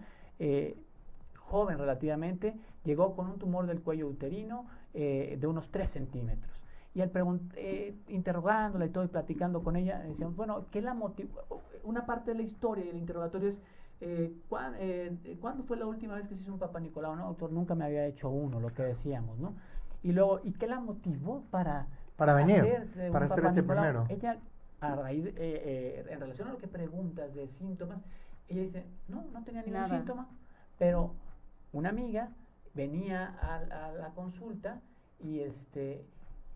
[1.36, 6.58] joven relativamente, llegó con un tumor del cuello uterino de unos 3 centímetros.
[6.98, 7.12] Y al
[7.58, 11.30] eh, interrogándola y todo y platicando con ella, decíamos, bueno, ¿qué la motivó?
[11.84, 13.62] Una parte de la historia y el interrogatorio es,
[14.00, 14.34] eh,
[14.80, 17.16] eh, ¿cuándo fue la última vez que se hizo un Papa Nicolau?
[17.16, 19.56] No, doctor, nunca me había hecho uno, lo que decíamos, ¿no?
[20.04, 22.64] Y luego, ¿y qué la motivó para, para venir,
[23.12, 24.06] para hacer este primero?
[24.10, 24.38] Ella,
[24.80, 28.04] a raíz, eh, eh, en relación a lo que preguntas de síntomas,
[28.48, 30.30] ella dice, no, no tenía ningún síntoma,
[30.78, 31.14] pero
[31.74, 32.30] una amiga
[32.76, 34.82] venía a, a la consulta
[35.20, 36.06] y este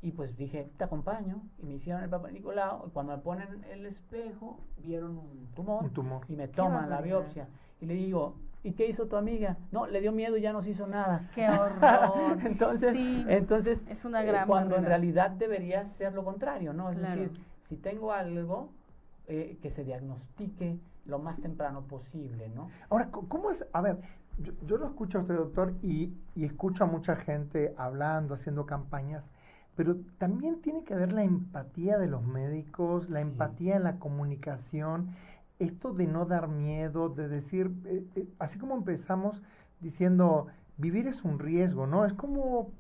[0.02, 1.44] y pues dije, te acompaño.
[1.60, 2.88] Y me hicieron el Papa Nicolau.
[2.88, 6.26] Y cuando me ponen el espejo, vieron un tumor.
[6.28, 7.48] Y me toman la biopsia.
[7.80, 9.58] Y le digo, ¿y qué hizo tu amiga?
[9.72, 11.30] No, le dio miedo y ya no se hizo nada.
[11.36, 12.40] ¡Qué horror!
[12.46, 12.96] entonces,
[13.28, 16.90] entonces es una gran eh, cuando en realidad debería ser lo contrario, ¿no?
[16.90, 17.32] Es decir,
[17.64, 18.70] si tengo algo,
[19.28, 22.70] eh, que se diagnostique lo más temprano posible, ¿no?
[22.90, 23.66] Ahora, ¿cómo es?
[23.72, 23.98] A ver,
[24.40, 28.66] yo, yo lo escucho a usted, doctor, y, y escucho a mucha gente hablando, haciendo
[28.66, 29.24] campañas
[29.76, 35.16] pero también tiene que haber la empatía de los médicos, la empatía en la comunicación,
[35.60, 39.42] esto de no dar miedo, de decir, eh, eh, así como empezamos
[39.80, 42.06] diciendo, vivir es un riesgo, ¿no?
[42.06, 42.72] Es como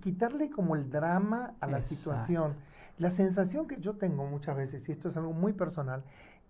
[0.00, 2.54] quitarle como el drama a la situación.
[2.98, 6.02] La sensación que yo tengo muchas veces, y esto es algo muy personal,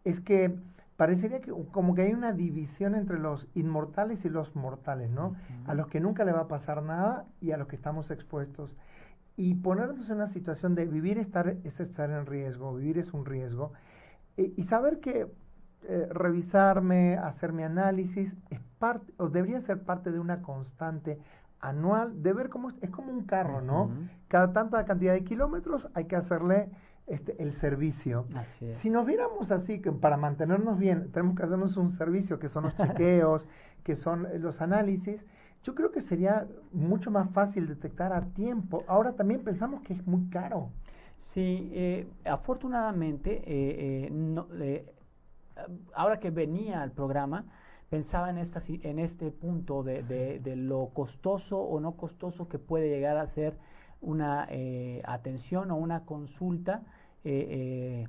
[0.05, 0.55] es que
[0.97, 5.37] parecería que como que hay una división entre los inmortales y los mortales, ¿no?
[5.67, 8.77] A los que nunca le va a pasar nada y a los que estamos expuestos.
[9.39, 13.25] Y ponernos en una situación de vivir estar, es estar en riesgo, vivir es un
[13.25, 13.73] riesgo.
[14.37, 15.29] Eh, y saber que
[15.85, 21.21] eh, revisarme, hacer mi análisis, es parte, o debería ser parte de una constante
[21.61, 23.91] anual de ver cómo es como un carro, ¿no?
[24.27, 26.71] Cada tanta cantidad de kilómetros hay que hacerle
[27.07, 28.27] este, el servicio.
[28.75, 32.65] Si nos viéramos así, que para mantenernos bien tenemos que hacernos un servicio, que son
[32.65, 33.47] los chequeos,
[33.85, 35.25] que son los análisis,
[35.69, 38.85] yo creo que sería mucho más fácil detectar a tiempo.
[38.87, 40.71] Ahora también pensamos que es muy caro.
[41.19, 44.47] Sí, eh, afortunadamente, eh, eh, no,
[45.93, 47.45] ahora que venía al programa,
[47.91, 52.89] pensaba en, esta, en este punto de, de, lo costoso o no costoso que puede
[52.89, 53.59] llegar a ser
[54.01, 54.49] una
[55.05, 56.81] atención o una consulta
[57.25, 58.09] en,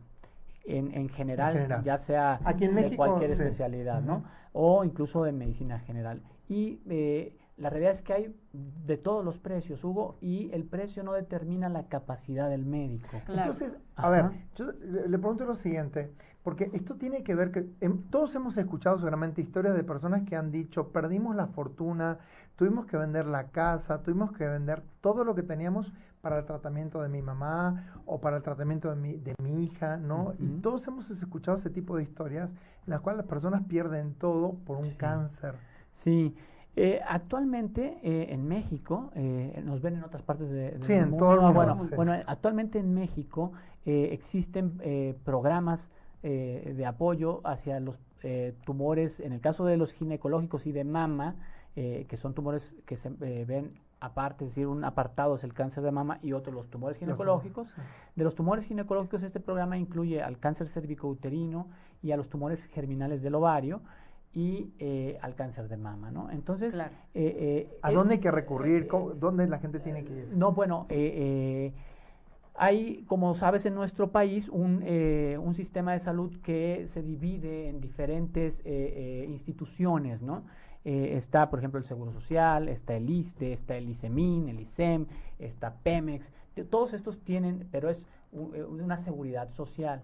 [0.65, 4.23] en, general, ya sea de cualquier especialidad, ¿no?
[4.53, 6.21] O incluso de medicina general.
[6.49, 11.03] Y eh, la realidad es que hay de todos los precios, Hugo, y el precio
[11.03, 13.21] no determina la capacidad del médico.
[13.27, 17.63] Entonces, a ver, yo le, pregunto lo siguiente, porque esto tiene que ver que
[18.09, 22.19] todos hemos escuchado seguramente historias de personas que han dicho, perdimos la fortuna,
[22.55, 25.91] tuvimos que vender la casa, tuvimos que vender todo lo que teníamos
[26.21, 29.97] para el tratamiento de mi mamá o para el tratamiento de mi, de mi hija,
[29.97, 30.33] ¿no?
[30.39, 34.53] Y todos hemos escuchado ese tipo de historias en las cuales las personas pierden todo
[34.65, 35.55] por un cáncer.
[35.93, 36.35] Sí,
[36.81, 41.09] Eh, actualmente eh, en México, eh, nos ven en otras partes de, del Sí, en
[41.09, 41.17] mundo.
[41.25, 41.95] todo el mundo, Bueno, sí.
[41.95, 43.51] bueno, actualmente en México
[43.85, 45.89] eh, existen eh, programas
[46.23, 50.83] eh, de apoyo hacia los eh, tumores, en el caso de los ginecológicos y de
[50.85, 51.35] mama,
[51.75, 53.09] que son tumores que se
[53.45, 56.97] ven aparte, es decir, un apartado es el cáncer de mama y otro los tumores
[56.97, 57.69] ginecológicos.
[57.69, 57.81] Sí.
[58.17, 61.67] De los tumores ginecológicos, este programa incluye al cáncer cervicouterino
[62.01, 63.79] y a los tumores germinales del ovario
[64.33, 66.29] y eh, al cáncer de mama, ¿no?
[66.31, 66.91] Entonces, Claro.
[67.15, 68.83] eh, eh, ¿A dónde hay que recurrir?
[68.83, 70.27] eh, ¿Cómo- ¿Dónde la gente tiene que ir?
[70.33, 71.73] no, bueno, eh, eh,
[72.55, 77.69] hay, como sabes, en nuestro país un, eh, un sistema de salud que se divide
[77.69, 80.43] en diferentes eh, eh, instituciones, ¿no?
[80.85, 85.07] Eh, está, por ejemplo, el Seguro Social, está el ISTE, está el ISEMIN, el ISEM,
[85.39, 86.31] está Pemex.
[86.69, 90.01] Todos estos tienen, pero es una seguridad social.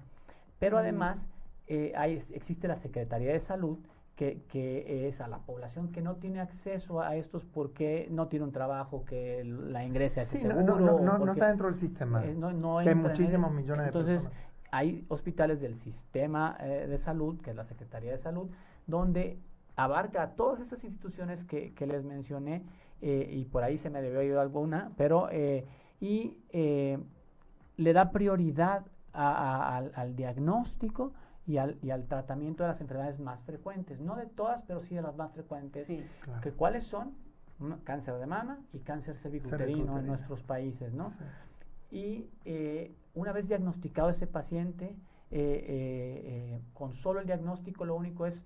[0.59, 1.27] Pero además
[1.67, 3.77] eh, hay, existe la Secretaría de Salud,
[4.15, 8.45] que, que es a la población que no tiene acceso a estos porque no tiene
[8.45, 10.80] un trabajo que la ingrese a ese Sí, no, seguro.
[10.80, 12.25] no, no, no, no está dentro del sistema.
[12.25, 14.43] eh, no- que hay en muchísimos millones de Entonces, personas.
[14.71, 18.49] hay hospitales del sistema eh, de salud, que es la Secretaría de Salud,
[18.88, 19.38] donde
[19.75, 22.63] abarca a todas estas instituciones que, que les mencioné,
[23.01, 25.65] eh, y por ahí se me debió ir alguna, pero, eh,
[25.99, 26.97] y eh,
[27.75, 31.12] le da prioridad a- a- al, al diagnóstico
[31.47, 34.95] y al, y al tratamiento de las enfermedades más frecuentes, no de todas, pero sí
[34.95, 35.86] de las más frecuentes.
[35.86, 36.03] Sí.
[36.23, 36.41] Claro.
[36.41, 37.13] que ¿Cuáles son?
[37.86, 41.12] Cáncer de mama y cáncer cervicuterino en nuestros países, ¿no?
[41.89, 41.95] Sí.
[41.97, 44.93] Y eh, una vez diagnosticado ese paciente,
[45.31, 48.43] eh, eh, eh, con solo el diagnóstico lo único es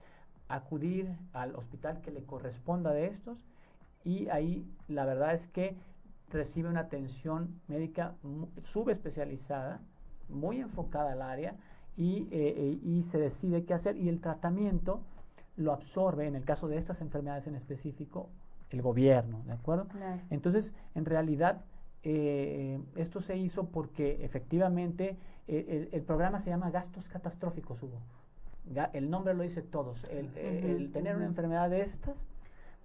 [0.48, 3.38] acudir al hospital que le corresponda de estos
[4.06, 5.76] y ahí la verdad es que
[6.30, 8.16] recibe una atención médica
[8.64, 9.82] subespecializada,
[10.30, 11.56] muy enfocada al área
[12.00, 15.02] y, eh, eh, y se decide qué hacer y el tratamiento
[15.58, 18.30] lo absorbe, en el caso de estas enfermedades en específico,
[18.70, 19.88] el gobierno, ¿de acuerdo?
[19.90, 20.22] Claro.
[20.30, 21.62] Entonces, en realidad,
[22.04, 25.18] eh, esto se hizo porque efectivamente
[25.50, 27.98] eh, el, el programa se llama gastos catastróficos, Hugo.
[28.74, 30.04] Ga- el nombre lo dice todos.
[30.06, 32.16] El, eh, tener una enfermedad de estas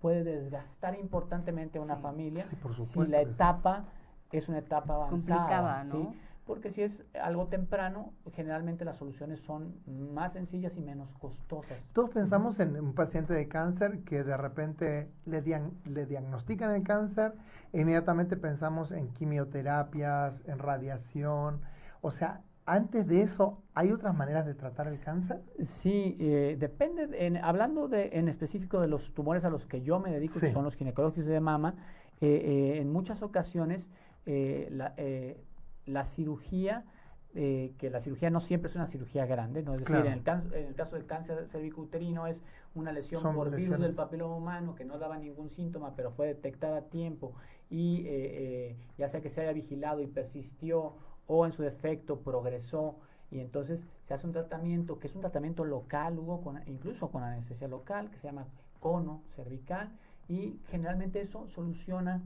[0.00, 2.02] puede desgastar importantemente a una Sí.
[2.02, 3.30] familia Sí, por si la sí.
[3.30, 3.84] etapa
[4.32, 5.10] es una etapa avanzada.
[5.46, 5.88] Complicada, ¿sí?
[5.90, 6.14] ¿no?
[6.46, 11.78] Porque si es algo temprano, generalmente las soluciones son más sencillas y menos costosas.
[11.94, 16.82] Todos pensamos en un paciente de cáncer que de repente le, dian- le diagnostican el
[16.82, 17.32] cáncer
[17.72, 21.60] e inmediatamente pensamos en quimioterapias, en radiación.
[22.02, 25.40] O sea, antes de eso, ¿hay otras maneras de tratar el cáncer?
[25.64, 29.80] Sí, eh, depende, de- en, hablando de, en específico de los tumores a los que
[29.80, 31.74] yo me dedico, que son los ginecológicos de mama,
[32.20, 32.26] eh,
[32.74, 33.90] eh, en muchas ocasiones
[34.26, 35.38] eh, la, eh,
[35.86, 36.84] la cirugía,
[37.34, 39.72] eh, que la cirugía no siempre es una cirugía grande, ¿no?
[39.74, 40.06] es decir, Claro.
[40.06, 42.40] en, el can- en el caso del cáncer cervicouterino es
[42.74, 46.26] una lesión Son por virus del papiloma humano que no daba ningún síntoma, pero fue
[46.28, 47.34] detectada a tiempo
[47.70, 50.94] y eh, eh, ya sea que se haya vigilado y persistió
[51.26, 52.96] o en su defecto progresó
[53.30, 57.22] y entonces se hace un tratamiento que es un tratamiento local, Hugo, con, incluso con
[57.24, 58.46] anestesia local, que se llama
[58.80, 59.88] cono cervical
[60.28, 62.22] y generalmente eso soluciona.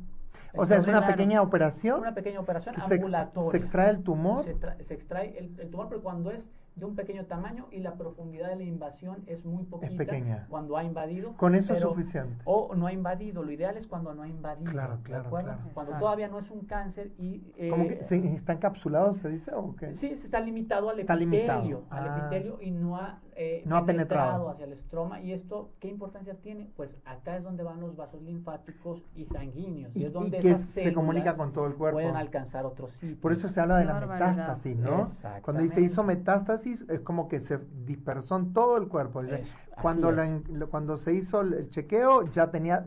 [0.57, 3.51] O sea, es una pequeña operación Una pequeña operación que se, ex- ambulatoria.
[3.51, 4.45] se extrae el tumor.
[4.45, 7.81] Se, tra- se extrae el, el tumor, pero cuando es de un pequeño tamaño y
[7.81, 10.47] la profundidad de la invasión es muy poquita pequeña.
[10.49, 11.33] cuando ha invadido.
[11.37, 12.41] Con eso es pero- suficiente.
[12.45, 13.43] O no ha invadido.
[13.43, 14.71] Lo ideal es cuando no ha invadido.
[14.71, 15.47] Claro, ¿de claro, claro.
[15.75, 15.99] Cuando Exacto.
[15.99, 17.43] todavía no es un cáncer y...
[17.57, 19.53] eh, ¿Cómo que se, está encapsulado, se dice?
[19.55, 19.93] ¿O qué?
[19.95, 21.59] Sí, se está limitado al Está limitado.
[21.61, 22.19] epitelio, al Ah.
[22.21, 24.51] epitelio y no ha, eh, No ha penetrado.
[24.51, 25.21] hacia el estroma.
[25.21, 26.69] ¿Y esto qué importancia tiene?
[26.77, 29.95] Pues acá es donde van los vasos linfáticos y sanguíneos.
[29.95, 31.97] Y, Y, es y donde que esas se comunica con todo el cuerpo.
[31.99, 33.19] pueden alcanzar otros sitios.
[33.21, 34.31] Por eso se habla de la barbaridad.
[34.31, 35.07] metástasis, ¿no?
[35.43, 39.23] Cuando dice hizo metástasis es como que se dispersó en todo el cuerpo.
[39.23, 42.85] Dice, Eso, cuando, la cuando se hizo el, chequeo ya tenía,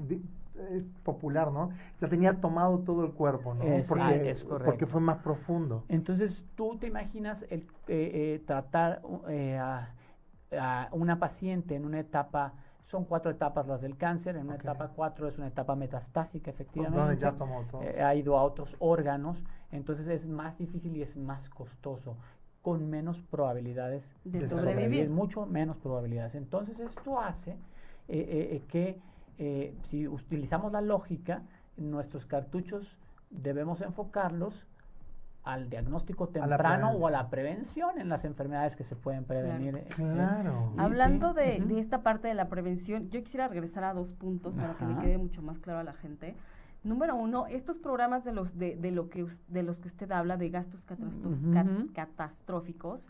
[0.70, 1.70] es popular, ¿no?
[2.02, 3.64] Ya tenía tomado todo el cuerpo, ¿no?
[3.64, 4.66] Es- porque, ah, es correcto.
[4.66, 5.86] porque fue más profundo.
[5.88, 9.90] Entonces, tú te imaginas el, eh, eh, tratar eh, a,
[10.58, 12.54] a una paciente en una etapa,
[12.88, 17.00] son cuatro etapas las del cáncer, en una etapa cuatro es una etapa metastásica, efectivamente.
[17.00, 17.82] Donde ya tomó todo.
[17.84, 22.18] eh, ha ido a otros órganos, entonces es más difícil y es más costoso,
[22.62, 25.10] con menos probabilidades De de sobrevivir.
[25.10, 26.36] mucho menos probabilidades.
[26.36, 27.58] Entonces esto hace eh,
[28.10, 29.00] eh, eh, que
[29.38, 31.44] eh, si utilizamos la lógica,
[31.78, 34.68] nuestros cartuchos debemos enfocarlos
[35.44, 39.76] al diagnóstico temprano o a la prevención en las enfermedades que se pueden prevenir.
[39.78, 40.74] eh, Claro.
[40.78, 44.14] y Hablando sí, de, de esta parte de la prevención, yo quisiera regresar a dos
[44.14, 46.36] puntos para que le quede mucho más claro a la gente.
[46.84, 50.36] Número uno, estos programas de los de, de lo que de los que usted habla
[50.38, 50.82] de gastos
[51.94, 53.08] catastróficos,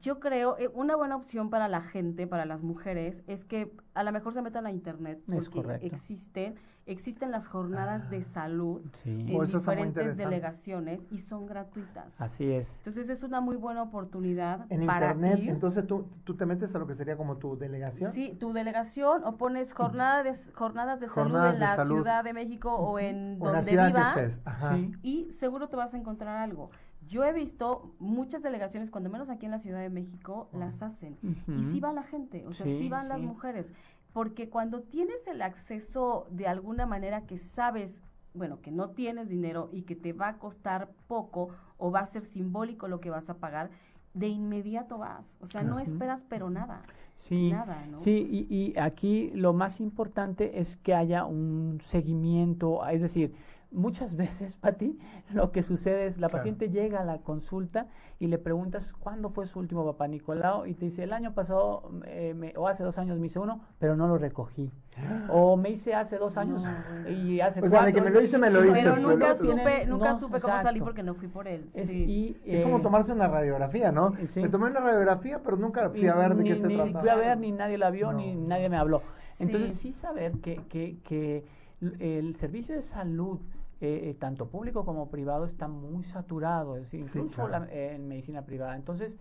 [0.00, 4.02] yo creo eh, una buena opción para la gente, para las mujeres, es que a
[4.02, 6.54] lo mejor se metan a internet porque existen
[6.86, 12.20] existen las jornadas de ah, salud en diferentes delegaciones y son gratuitas.
[12.20, 12.78] Así es.
[12.78, 15.40] Entonces es una muy buena oportunidad en internet.
[15.44, 18.12] Entonces tú, tú te metes a lo que sería como tu delegación.
[18.12, 22.74] Sí, tu delegación o pones jornada de, jornadas de salud en la Ciudad de México
[22.74, 24.32] o en donde vivas
[25.02, 26.70] y seguro te vas a encontrar algo.
[27.08, 31.18] Yo he visto muchas delegaciones, cuando menos aquí en la Ciudad de México, las hacen.
[31.22, 33.72] Y sí va la gente, o sea, sí, van las mujeres
[34.12, 38.02] porque cuando tienes el acceso de alguna manera que sabes,
[38.34, 41.48] bueno, que no tienes dinero y que te va a costar poco
[41.78, 43.70] o va a ser simbólico lo que vas a pagar,
[44.14, 46.82] de inmediato vas, o sea, no esperas pero nada.
[47.28, 48.00] Sí, nada, ¿no?
[48.00, 53.32] sí y, y aquí lo más importante es que haya un seguimiento, es decir,
[53.72, 54.98] muchas veces, Pati,
[55.32, 57.86] lo que sucede es la paciente llega a la consulta
[58.18, 61.90] y le preguntas cuándo fue su último papá Nicolau y te dice el año pasado
[62.06, 64.70] eh, o hace dos años me hice uno, pero no lo recogí.
[65.28, 66.62] O me hice hace dos años
[67.08, 68.72] y hace o Sea, de que me lo hice, me lo hice.
[68.74, 71.70] Pero nunca supe, nunca supe cómo salí porque no fui por él.
[71.72, 74.14] Es, y, es como eh, tomarse una radiografía, ¿no?
[74.36, 77.00] Me tomé una radiografía, pero nunca fui a ver de qué se ni trataba.
[77.00, 79.02] fui a ver, ni nadie la vio, ni nadie me habló.
[79.38, 81.44] Entonces sí saber que, que, que
[81.98, 83.40] el servicio de salud
[83.84, 88.76] eh, eh, tanto público como privado está muy saturado, es incluso en medicina privada.
[88.76, 89.18] Entonces,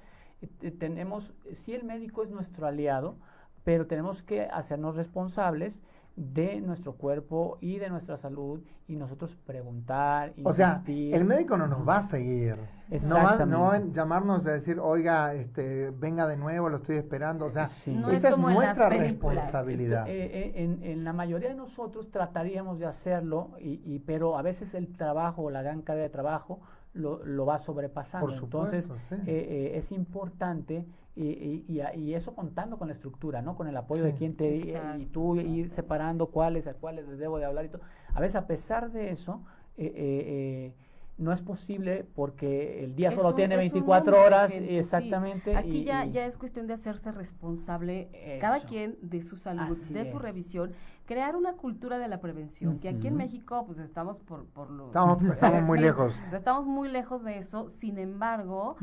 [0.62, 3.16] eh, tenemos, si el médico es nuestro aliado,
[3.64, 5.82] pero tenemos que hacernos responsables
[6.16, 10.48] de nuestro cuerpo y de nuestra salud y nosotros preguntar, insistir.
[10.48, 12.58] O sea, el médico no nos va a seguir.
[13.00, 17.46] No no llamarnos a decir, oiga, este, venga de nuevo, lo estoy esperando.
[17.46, 20.08] O sea, esa es, nuestra responsabilidad.
[20.10, 24.42] Eh, eh, en, en, la mayoría de nosotros trataríamos de hacerlo, y, y, pero a
[24.42, 26.60] veces el trabajo, la gran carga de trabajo,
[26.94, 28.28] lo, lo va sobrepasando.
[28.28, 30.86] Por supuesto, Entonces, eh, es importante
[31.16, 33.56] y, y, y, eso contando con la estructura, ¿no?
[33.56, 34.50] Con el apoyo de quien te
[34.98, 37.82] y tú ir separando cuáles a cuáles les debo de hablar y todo.
[38.14, 39.42] A veces a pesar de eso,
[39.78, 40.74] eh, eh, eh
[41.22, 45.56] no es posible porque el día solo tiene 24 horas exactamente.
[45.56, 48.10] Aquí ya, ya es cuestión de hacerse responsable
[48.42, 50.74] cada quien de su salud, de su revisión,
[51.12, 54.88] crear una cultura de la prevención, que aquí en México pues estamos por, por lo...
[54.88, 55.22] Estamos,
[55.68, 56.14] muy lejos.
[56.32, 58.78] estamos muy lejos de eso, sin embargo,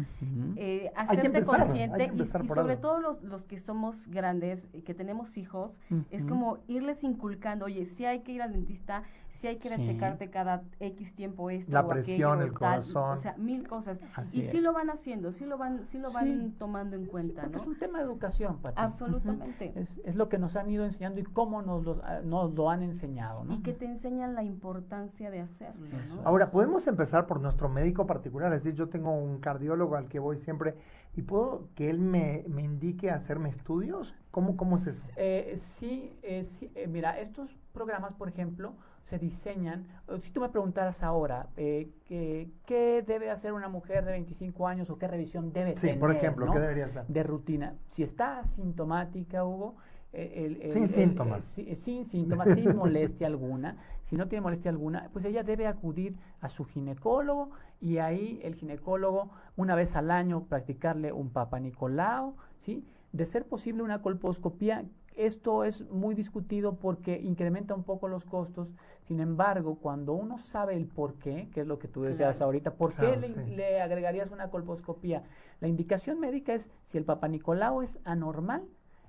[0.57, 5.78] eh, hacerte consciente y, sobre todo los, los que somos grandes, y que tenemos hijos,
[6.11, 9.05] es como irles inculcando, oye, si hay que ir al dentista,
[9.39, 13.16] si hay que ir a checarte cada X tiempo esto la presión, el corazón, o
[13.16, 14.01] sea, mil cosas.
[14.32, 17.59] y sí lo van haciendo, sí lo van, sí lo van tomando en cuenta, ¿no?
[17.59, 18.74] Es un tema de educación, Pati.
[18.76, 19.72] Absolutamente.
[19.76, 22.68] es, es, lo que nos han ido enseñando y cómo nos, los, ah, nos lo
[22.68, 23.55] han enseñado, ¿no?
[23.55, 26.22] Y que te enseñan la importancia de hacerlo, ¿no?
[26.24, 30.18] Ahora, podemos empezar por nuestro médico particular, es decir, yo tengo un cardiólogo al que
[30.18, 30.74] voy siempre
[31.14, 34.16] y puedo que él me, me indique hacerme estudios.
[34.32, 35.05] ¿Cómo, cómo es eso?
[35.16, 38.74] Eh, sí, eh, sí eh, mira, estos programas, por ejemplo,
[39.09, 39.87] se diseñan,
[40.21, 44.99] si tú me preguntaras ahora, eh, ¿qué, debe hacer una mujer de 25 años o
[44.99, 45.99] qué revisión debe sí, tener?
[45.99, 47.07] por ejemplo, ¿qué debería hacer?
[47.07, 47.75] De rutina.
[47.89, 49.77] Si está asintomática, Hugo,
[50.13, 51.59] eh, sin síntomas.
[51.59, 56.15] Eh, sin síntomas, sin molestia alguna, si no tiene molestia alguna, pues ella debe acudir
[56.43, 57.51] a su ginecólogo
[57.81, 62.87] y ahí el ginecólogo, una vez al año, practicarle un papanicolao, ¿sí?
[63.13, 64.85] De ser posible una colposcopía
[65.19, 68.69] esto es muy discutido porque incrementa un poco los costos.
[69.03, 72.75] Sin embargo, cuando uno sabe el por qué, que es lo que tú decías ahorita,
[72.75, 75.25] ¿por qué le, agregarías una colposcopía?
[75.61, 78.64] La indicación médica es si el Papa Nicolau es anormal,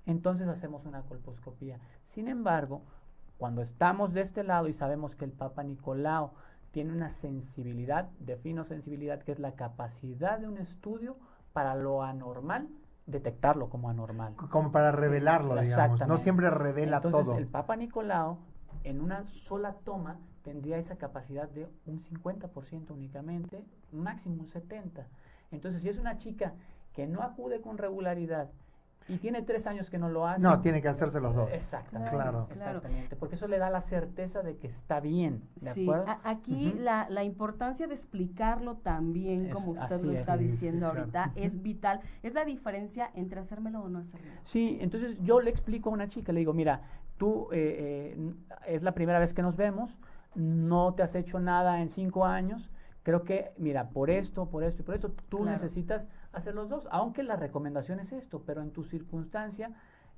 [0.08, 1.80] entonces hacemos una colposcopía.
[2.06, 2.82] Sin embargo,
[3.38, 6.32] cuando estamos de este lado y sabemos que el Papa Nicolau
[6.72, 11.18] tiene una sensibilidad, defino sensibilidad, que es la capacidad de un estudio
[11.54, 12.68] para lo anormal,
[13.10, 14.36] detectarlo como anormal.
[14.50, 16.06] Como para revelarlo, digamos.
[16.08, 17.38] No siempre revela Entonces, todo.
[17.38, 18.38] El Papa Nicolau,
[18.84, 25.04] en una sola toma, tendría esa capacidad de un 50% únicamente, máximo un 70%.
[25.52, 26.54] Entonces, si es una chica
[26.94, 28.50] que no acude con regularidad
[29.10, 30.42] y tiene tres años que no lo hace.
[30.42, 31.50] No, tiene que hacerse los dos.
[31.52, 32.16] Exactamente.
[32.16, 32.48] Claro.
[32.52, 33.16] Exactamente.
[33.16, 35.44] Porque eso le da la certeza de que está bien.
[35.62, 36.06] ¿De acuerdo?
[36.24, 42.02] aquí la, la, importancia de explicarlo también, como usted lo está diciendo ahorita, es vital.
[42.24, 44.40] Es la diferencia entre hacérmelo o no hacérmelo.
[44.44, 46.82] Sí, entonces yo le explico a una chica, le digo, mira,
[47.18, 48.34] tú eh, eh,
[48.68, 49.98] es la primera vez que nos vemos,
[50.36, 52.70] no te has hecho nada en cinco años.
[53.04, 56.08] Creo que, mira, por esto, por esto y por esto, tú necesitas
[56.40, 59.72] hacer los dos, aunque la recomendación es esto, pero en tu circunstancia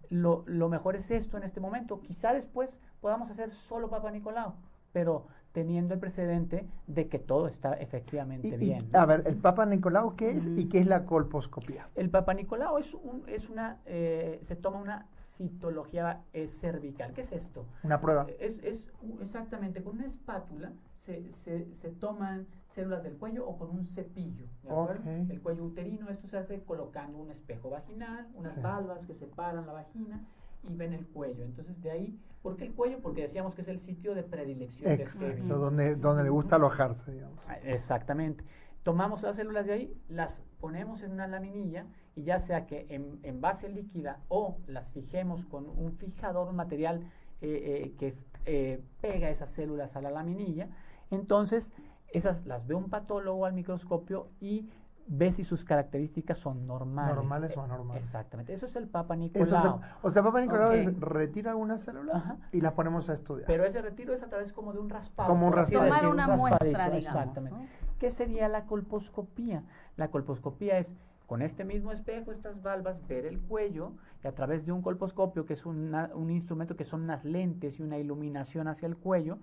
[0.10, 2.02] lo, lo mejor es esto en este momento.
[2.02, 2.70] Quizá después
[3.02, 4.54] podamos hacer solo Papa Nicolau,
[4.92, 8.90] pero teniendo el precedente de que todo está efectivamente Y- y, bien.
[8.94, 11.90] a ver, ¿el Papa Nicolau qué es y qué es la colposcopía?
[11.96, 17.14] El Papa Nicolau es, un, es una, eh, se toma una citología eh, cervical.
[17.14, 17.66] ¿Qué es esto?
[17.84, 18.28] Una prueba.
[18.40, 23.70] Es, es exactamente con una espátula se, se, se toman células del cuello o con
[23.70, 24.46] un cepillo.
[24.64, 25.10] ¿de acuerdo?
[25.30, 28.62] El cuello uterino, esto se hace colocando un espejo vaginal, unas Sí.
[28.62, 30.22] valvas que separan la vagina
[30.70, 31.44] y ven el cuello.
[31.44, 33.00] Entonces, de ahí, ¿por qué el cuello?
[33.02, 35.48] Porque decíamos que es el sitio de predilección Exacto, virus.
[35.48, 37.40] donde, donde le gusta alojarse, digamos.
[37.48, 38.44] Ah, Exactamente.
[38.84, 43.20] Tomamos las células de ahí, las ponemos en una laminilla y ya sea que en,
[43.24, 47.02] en base líquida o las fijemos con un fijador, un material
[47.42, 48.16] eh, eh, que
[48.46, 50.68] eh, pega esas células a la laminilla,
[51.12, 51.72] entonces
[52.12, 54.70] esas las ve un patólogo al microscopio y
[55.08, 57.16] ve si sus características son normales.
[57.16, 58.04] Normales o Eh, anormales.
[58.04, 58.54] Exactamente.
[58.54, 59.80] Eso es el Papa Eso Nicolau.
[59.80, 62.38] se- o sea, Papa Nicolau es- retira algunas células Ajá.
[62.52, 63.48] y las ponemos a estudiar.
[63.48, 65.30] Pero ese retiro es a través como de un raspado.
[65.30, 65.84] Como un raspado.
[65.86, 66.98] Tomar un una muestra, digamos.
[66.98, 67.58] Exactamente.
[67.60, 67.66] ¿no?
[68.00, 69.64] ¿Qué sería la colposcopía?
[69.98, 70.94] La colposcopía es
[71.28, 73.94] con este mismo espejo, estas valvas, ver el cuello
[74.24, 77.80] y a través de un colposcopio, que es una- un instrumento que son unas lentes
[77.80, 79.40] y una iluminación hacia el cuello,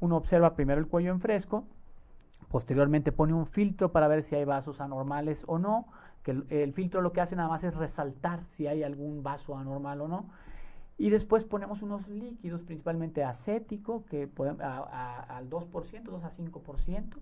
[0.00, 1.64] uno observa primero el cuello en fresco,
[2.56, 5.88] posteriormente pone un filtro para ver si hay vasos anormales o no,
[6.22, 10.00] que el, filtro lo que hace nada más es resaltar si hay algún vaso anormal
[10.00, 10.30] o no.
[10.96, 16.30] Y después ponemos unos líquidos, principalmente acético, que podem- a- a- al 2%, 2 a
[16.30, 17.18] 5%.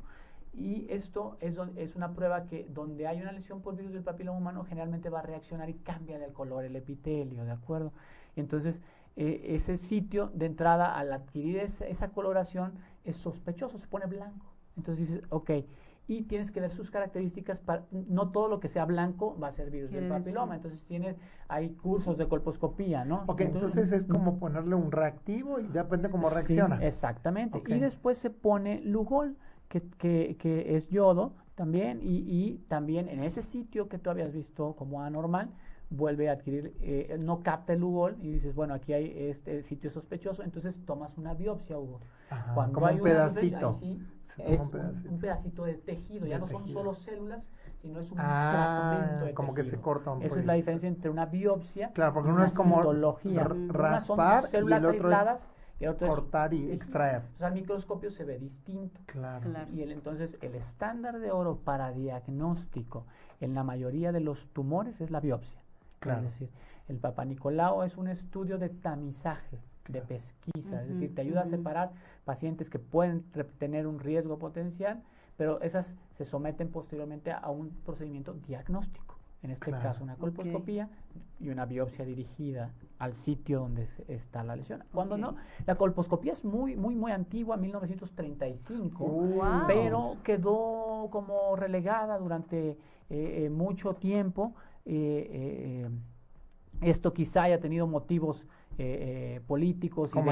[0.52, 4.38] Y esto es, es una prueba que donde hay una lesión por virus del papiloma
[4.38, 7.92] humano generalmente va a reaccionar y cambia de color el epitelio, ¿de acuerdo?
[8.36, 8.80] Entonces
[9.16, 14.53] eh, ese sitio de entrada al adquirir esa coloración es sospechoso, se pone blanco.
[14.76, 15.50] Entonces dices, ok,
[16.06, 19.52] y tienes que ver sus características, para, no todo lo que sea blanco va a
[19.52, 21.16] ser virus del papiloma, entonces tienes,
[21.48, 23.24] hay cursos de colposcopía, ¿no?
[23.26, 26.84] Ok, entonces es como ponerle un reactivo y depende cómo Sí, reacciona.
[26.84, 27.62] exactamente.
[27.66, 29.36] Y después se pone Lugol,
[29.68, 34.32] que, que, que es yodo también, y, y también en ese sitio que tú habías
[34.32, 35.48] visto como anormal,
[35.90, 39.90] vuelve a adquirir, eh, no capta el Lugol y dices, bueno, aquí hay este sitio
[39.90, 42.00] sospechoso, entonces tomas una biopsia, Hugo.
[42.30, 43.68] Ajá, Cuando como hay un una sospecha, pedacito.
[43.68, 44.00] ahí sí
[44.38, 45.10] es un un, pedacito.
[45.10, 47.48] un pedacito de tejido, ya De no son solo células,
[47.80, 50.46] sino es un Ah, fragmento de como que se corta un Esa es poquito.
[50.46, 53.40] la diferencia entre una biopsia Claro, porque y uno una es como citología.
[53.42, 55.40] r- Unas son raspar y células el otro es aisladas
[55.80, 56.74] y el otro es cortar y tejido.
[56.74, 57.22] extraer.
[57.34, 59.00] O sea, al microscopio se ve distinto.
[59.06, 59.50] Claro.
[59.50, 59.70] Claro.
[59.72, 63.06] Y el, entonces el estándar de oro para diagnóstico
[63.40, 65.60] en la mayoría de los tumores es la biopsia.
[66.00, 66.20] Claro.
[66.22, 66.50] Es decir,
[66.88, 69.58] el Papa Nicolau es un estudio de tamizaje,
[69.88, 71.92] de pesquisa, es decir, te ayuda a separar
[72.24, 73.22] pacientes que pueden
[73.58, 75.02] tener un riesgo potencial,
[75.36, 79.18] pero esas se someten posteriormente a un procedimiento diagnóstico.
[79.42, 79.82] En este Claro.
[79.82, 80.88] caso, una colposcopía
[81.38, 84.82] y una biopsia dirigida al sitio donde se- está la lesión.
[84.90, 89.66] Cuando no, la colposcopía es muy, muy, muy antigua, 1935 Wow.
[89.66, 92.78] pero quedó como relegada durante eh,
[93.44, 94.54] eh, mucho tiempo.
[94.86, 95.88] eh, eh,
[96.80, 98.44] esto quizá haya tenido motivos
[98.78, 100.22] eh, eh, políticos y de-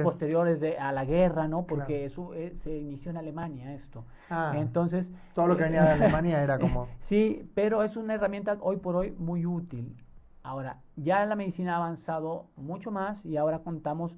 [0.00, 1.64] y- posteriores de, a la guerra, ¿no?
[1.66, 2.06] Porque Claro.
[2.06, 4.04] eso eh, se inició en Alemania esto.
[4.30, 6.88] Ah, Entonces todo lo que venía de Alemania era como...
[7.02, 9.96] Sí, pero es una herramienta hoy por hoy muy útil.
[10.42, 14.16] Ahora, ya la medicina ha avanzado mucho más y ahora contamos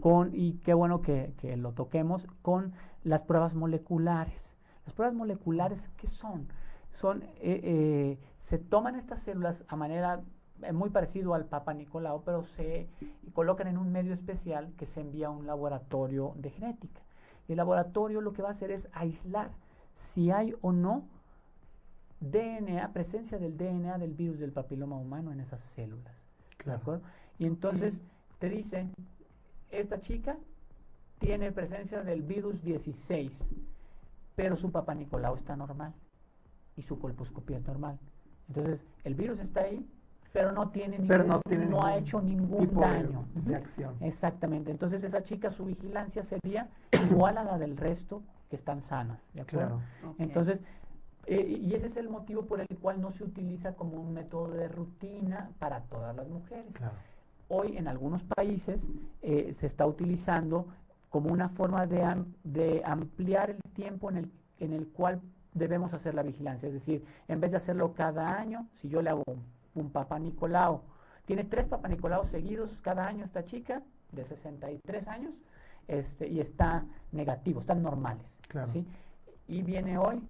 [0.00, 2.72] con, y qué bueno que, que lo toquemos, con
[3.04, 4.44] las pruebas moleculares.
[4.84, 6.48] Las pruebas moleculares, ¿qué son?
[6.92, 10.22] Son, eh, eh, se toman estas células a manera
[10.72, 12.88] muy parecido al Papa Nicolau, pero se
[13.32, 17.00] colocan en un medio especial que se envía a un laboratorio de genética.
[17.48, 19.50] Y el laboratorio lo que va a hacer es aislar
[19.96, 21.04] si hay o no
[22.20, 26.14] DNA, presencia del DNA del virus del papiloma humano en esas células.
[26.50, 26.80] ¿De Claro.
[26.80, 27.02] acuerdo?
[27.38, 28.00] Y entonces
[28.38, 28.92] te dicen,
[29.70, 30.36] esta chica
[31.18, 33.32] tiene presencia del virus 16,
[34.36, 35.94] pero su papá Nicolau está normal
[36.76, 37.98] y su colposcopía es normal.
[38.48, 39.86] Entonces, el virus está ahí,
[40.32, 43.24] pero no tiene ningún, Pero no tiene ha hecho ningún tipo daño.
[43.34, 43.94] de acción.
[44.00, 44.70] Exactamente.
[44.70, 46.68] Entonces, esa chica, su vigilancia sería
[47.10, 49.18] igual a la del resto que están sanas.
[49.34, 49.80] ¿De acuerdo?
[50.00, 50.14] Claro.
[50.18, 50.60] Entonces,
[51.26, 54.48] eh, y ese es el motivo por el cual no se utiliza como un método
[54.54, 56.72] de rutina para todas las mujeres.
[56.72, 56.94] Claro.
[57.48, 58.82] Hoy en algunos países
[59.22, 60.66] eh, se está utilizando
[61.08, 65.20] como una forma de, am- de ampliar el tiempo en el, en el cual
[65.54, 66.68] debemos hacer la vigilancia.
[66.68, 69.42] Es decir, en vez de hacerlo cada año, si yo le hago un,
[69.74, 70.82] un Papa Nicolau,
[71.26, 75.32] tiene tres Papa Nicolau seguidos cada año esta chica de 63 años
[75.88, 78.24] este, y está negativo, están normales.
[78.48, 78.72] Claro.
[78.72, 78.86] ¿sí?
[79.48, 80.22] Y viene hoy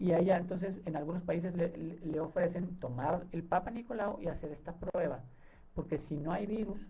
[0.00, 4.72] y allá entonces en algunos países le, ofrecen tomar el Papa Nicolau y hacer esta
[4.72, 5.20] prueba,
[5.74, 6.80] porque si no hay virus,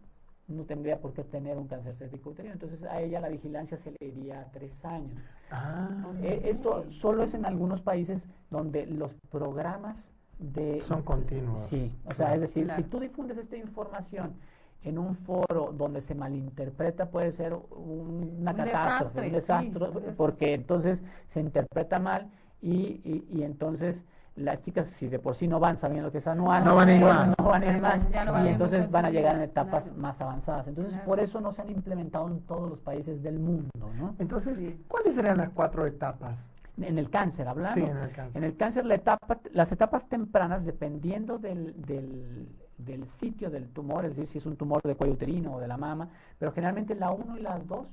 [0.47, 2.53] no tendría por qué tener un cáncer cervicouterino.
[2.53, 5.21] Entonces a ella la vigilancia se le iría a tres años.
[5.51, 5.89] Ah,
[6.23, 10.83] Eh, esto solo es en algunos países donde los programas de...
[10.87, 11.61] son continuos.
[11.63, 12.83] Sí, o sea, es decir, Claro.
[12.83, 14.35] si tú difundes esta información
[14.83, 19.69] en un foro donde se malinterpreta, puede ser un- una Un catástrofe, un desastre, desastre,
[19.69, 20.13] sí, un desastre.
[20.17, 22.31] porque entonces se interpreta mal
[22.63, 22.71] y,
[23.05, 24.05] y, y entonces
[24.37, 26.95] las chicas, si de por sí no van sabiendo que es anual, No van a
[26.95, 27.29] ir pues, más.
[27.39, 29.69] no van a ir más, van- no y entonces más van a llegar en claro.
[29.69, 30.69] etapas más avanzadas.
[30.69, 31.07] Entonces, Claro.
[31.07, 34.15] por eso no se han implementado en todos los países del mundo, ¿no?
[34.19, 34.83] Entonces, Sí.
[34.89, 36.39] ¿cuáles serían las cuatro etapas?
[36.83, 37.75] En el cáncer, hablando.
[37.75, 38.37] Sí, en el cáncer.
[38.37, 44.05] En el cáncer, la etapa, las etapas tempranas, dependiendo del, del, del sitio del tumor,
[44.05, 46.09] es decir, si es un tumor de cuello uterino o de la mama,
[46.39, 47.87] pero generalmente la 1 y la 2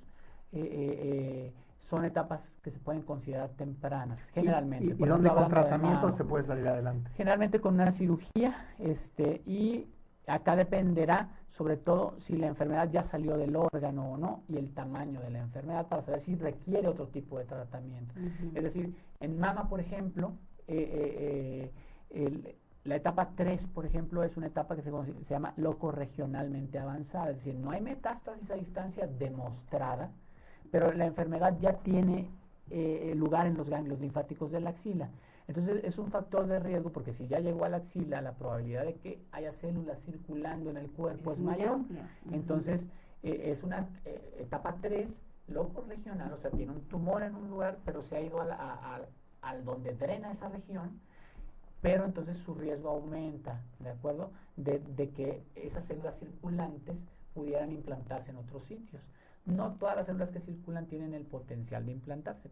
[0.53, 1.53] eh, eh, eh,
[1.89, 4.85] son etapas que se pueden considerar tempranas, generalmente.
[4.85, 7.09] ¿Y, y, Por dónde con tratamiento se puede salir adelante?
[7.15, 9.87] Generalmente con una cirugía, este, y
[10.27, 14.73] acá dependerá sobre todo si la enfermedad ya salió del órgano o no y el
[14.73, 18.13] tamaño de la enfermedad para saber si requiere otro tipo de tratamiento.
[18.53, 20.33] Es decir, en mama, por ejemplo,
[20.67, 21.71] eh, eh,
[22.11, 25.91] eh, el- la etapa 3, por ejemplo, es una etapa que se, se llama loco
[25.91, 30.11] regionalmente avanzada, es decir, no hay metástasis a distancia demostrada,
[30.71, 32.29] pero la enfermedad ya tiene
[32.69, 35.09] eh, lugar en los ganglios linfáticos de la axila.
[35.47, 38.83] Entonces es un factor de riesgo porque si ya llegó a la axila, la probabilidad
[38.85, 41.79] de que haya células circulando en el cuerpo es, mayor.
[42.33, 42.85] Entonces,
[43.23, 47.49] eh, es una eh, etapa 3, loco regional, o sea, tiene un tumor en un
[47.49, 49.01] lugar, pero se ha ido a la- a- a-
[49.41, 50.99] al donde drena esa región,
[51.81, 54.31] pero entonces su riesgo aumenta, ¿de acuerdo?
[54.57, 56.97] De, de que esas células circulantes
[57.33, 59.01] pudieran implantarse en otros sitios.
[59.45, 62.49] No todas las células que circulan tienen el potencial de implantarse,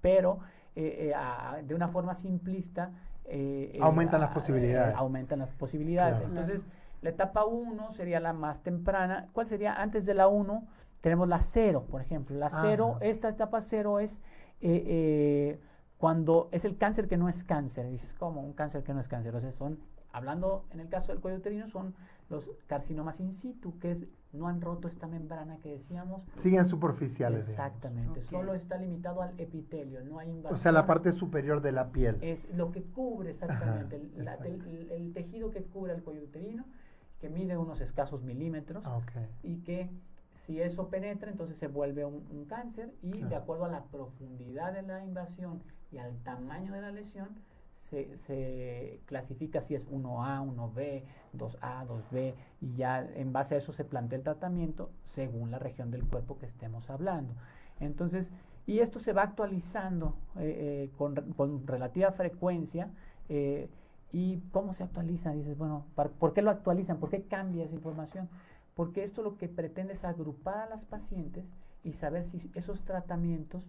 [0.00, 0.38] pero
[0.76, 2.90] eh, eh, a- de una forma simplista...
[3.24, 4.94] eh, eh, Aumentan las posibilidades.
[4.96, 6.18] aumentan las posibilidades.
[6.18, 6.32] Claro.
[6.34, 6.66] Entonces,
[7.02, 9.28] la etapa 1 sería la más temprana.
[9.32, 9.74] ¿Cuál sería?
[9.74, 10.64] Antes de la 1
[11.00, 12.36] tenemos la 0, por ejemplo.
[12.36, 13.04] La 0, Ajá.
[13.04, 14.20] esta etapa 0 es
[14.60, 15.58] eh,
[15.98, 17.88] cuando es el cáncer que no es cáncer.
[17.90, 18.40] Dices, ¿cómo?
[18.40, 19.34] Un cáncer que no es cáncer.
[19.34, 19.78] O sea, son,
[20.12, 21.94] hablando en el caso del cuello uterino, son
[22.30, 26.22] los carcinomas in situ, que es, no han roto esta membrana que decíamos.
[26.42, 27.48] Siguen superficiales.
[27.48, 28.26] Exactamente, Ok.
[28.26, 30.54] solo está limitado al epitelio, no hay invasión.
[30.54, 32.18] O sea, la parte superior de la piel.
[32.20, 34.52] Es lo que cubre exactamente, Ajá, el, la- exacto.
[34.68, 36.64] el- el tejido que cubre el cuello uterino,
[37.20, 39.12] que mide unos escasos milímetros Ah, ok.
[39.42, 39.90] y que
[40.46, 44.72] si eso penetra, entonces se vuelve un, un cáncer y de acuerdo a la profundidad
[44.72, 45.60] de la invasión
[45.90, 47.28] y al tamaño de la lesión,
[47.90, 51.02] se, clasifica si es 1A, 1B,
[51.36, 55.90] 2A, 2B y ya en base a eso se plantea el tratamiento según la región
[55.90, 57.34] del cuerpo que estemos hablando.
[57.80, 58.32] Entonces,
[58.66, 62.90] y esto se va actualizando eh, eh, con, con relativa frecuencia.
[63.28, 63.68] eh,
[64.10, 65.32] ¿Y cómo se actualiza?
[65.32, 66.96] Dices, bueno, ¿par- ¿por qué lo actualizan?
[66.98, 68.28] ¿Por qué cambia esa información?
[68.74, 71.44] Porque esto lo que pretende es agrupar a las pacientes
[71.84, 73.64] y saber si esos tratamientos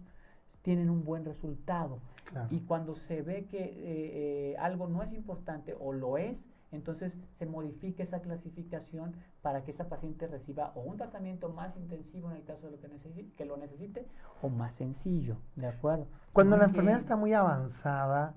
[0.62, 2.00] tienen un buen resultado.
[2.24, 2.48] Claro.
[2.50, 3.72] Y cuando se ve que eh,
[4.52, 6.36] eh, algo no es importante o lo es,
[6.72, 12.30] entonces se modifica esa clasificación para que esa paciente reciba o un tratamiento más intensivo
[12.30, 14.06] en el caso de lo que, necesite, que lo necesite
[14.42, 16.06] o más sencillo, ¿de acuerdo?
[16.32, 18.34] Cuando la enfermedad está muy avanzada,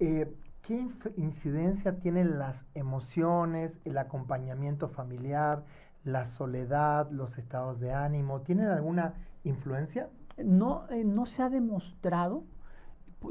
[0.00, 0.30] eh,
[0.62, 0.86] ¿qué
[1.16, 5.64] incidencia tienen las emociones, el acompañamiento familiar,
[6.04, 8.42] la soledad, los estados de ánimo?
[8.42, 10.10] ¿Tienen alguna influencia?
[10.38, 12.44] No, eh, no se ha demostrado,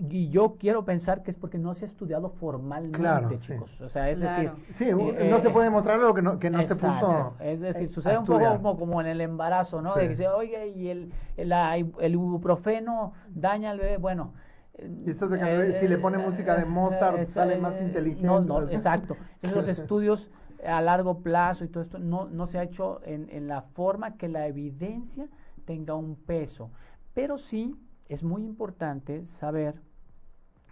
[0.10, 3.40] y yo quiero pensar que es porque no se ha estudiado formalmente, Claro, sí.
[3.40, 3.80] chicos.
[3.80, 4.56] O sea, es Claro.
[4.56, 7.36] decir, Sí, Eh, no se eh, puede demostrar algo que no, que no se puso.
[7.40, 9.94] Es decir, eh, sucede a un poco como, como en el embarazo, ¿no?
[9.94, 10.00] Sí.
[10.00, 11.54] De que dice, oye, y el, el,
[12.00, 13.98] el ibuprofeno daña al bebé.
[13.98, 14.34] Bueno.
[14.74, 18.26] eh, Y eso de que si le pone música de Mozart, sale más inteligente.
[18.26, 19.16] No, no, exacto.
[19.44, 20.32] Entonces los estudios
[20.66, 24.18] a largo plazo y todo esto no, no se ha hecho en, en la forma
[24.18, 25.28] que la evidencia
[25.66, 26.72] tenga un peso.
[27.16, 27.76] Pero sí
[28.08, 29.82] es muy importante saber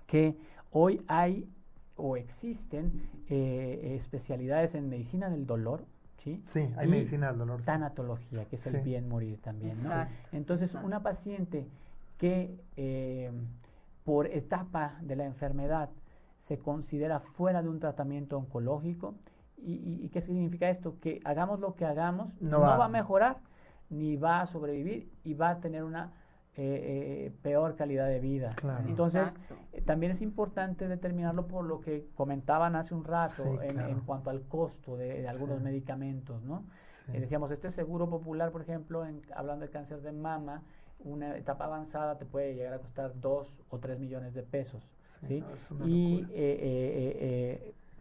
[0.05, 0.37] que
[0.71, 1.49] hoy hay
[1.95, 5.85] o existen eh, especialidades en medicina del dolor,
[6.17, 6.43] ¿sí?
[6.47, 7.59] Sí, hay Y medicina del dolor.
[7.61, 7.65] sí.
[7.65, 8.81] Tanatología, que es el Sí.
[8.83, 9.89] bien morir también, ¿no?
[9.89, 10.85] Exacto, Entonces, exacto.
[10.87, 11.67] una paciente
[12.17, 13.31] que eh,
[14.03, 15.89] por etapa de la enfermedad
[16.37, 19.15] se considera fuera de un tratamiento oncológico,
[19.57, 20.99] ¿y, y- y qué significa esto?
[20.99, 22.85] Que hagamos lo que hagamos, No no, va- va.
[22.85, 23.37] a mejorar,
[23.89, 26.11] ni va a sobrevivir y va a tener una
[26.55, 28.53] eh, eh, peor calidad de vida.
[28.57, 28.87] Claro.
[28.87, 29.33] Entonces,
[29.71, 33.89] eh, también es importante determinarlo por lo que comentaban hace un rato Sí, en, claro.
[33.89, 35.63] en cuanto al costo de, de algunos Sí.
[35.63, 36.63] medicamentos, ¿no?
[37.07, 37.13] Sí.
[37.17, 40.61] Eh, decíamos, este seguro popular, por ejemplo, en, hablando de cáncer de mama,
[41.03, 44.87] una etapa avanzada te puede llegar a costar dos o tres millones de pesos,
[45.27, 45.43] Sí,
[45.85, 46.25] y.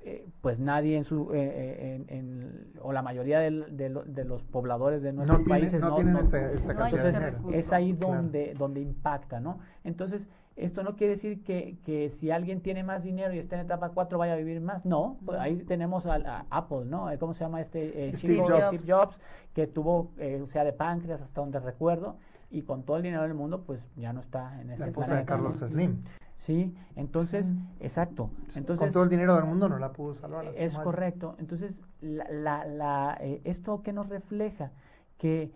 [0.05, 3.50] eh, eh, eh, eh, eh, pues nadie en su, eh, en, o la mayoría de,
[3.50, 7.14] los pobladores de nuestros países no, tienen entonces
[7.53, 9.61] es ahí donde, donde impacta, ¿no?
[9.84, 13.66] Entonces, esto no quiere decir que, que, si alguien tiene más dinero y está en
[13.66, 14.84] etapa 4 vaya a vivir más.
[14.84, 17.09] No, pues ahí tenemos a, Apple, ¿no?
[17.18, 18.76] ¿Cómo se llama este Steve, Jobs.
[18.76, 19.18] Steve Jobs?
[19.55, 20.11] Que tuvo,
[20.42, 22.16] o sea, de páncreas hasta donde recuerdo,
[22.50, 25.24] y con todo el dinero del mundo, pues ya no está en este la de
[25.24, 26.03] Carlos Slim.
[26.47, 27.47] Sí, entonces,
[27.78, 28.30] exacto.
[28.57, 30.53] Entonces, Con todo el dinero del mundo no la pudo salvar.
[30.57, 31.36] Es correcto.
[31.38, 34.72] Entonces, la, la, eh, ¿esto que nos refleja?
[35.18, 35.53] Que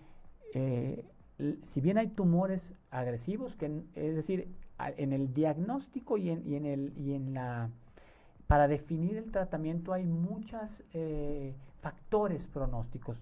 [0.55, 1.05] eh,
[1.65, 6.67] si bien hay tumores agresivos, que es decir, en el diagnóstico y en, y en,
[6.67, 7.69] el, y en la...
[8.47, 13.21] Para definir el tratamiento hay muchos eh, factores pronósticos,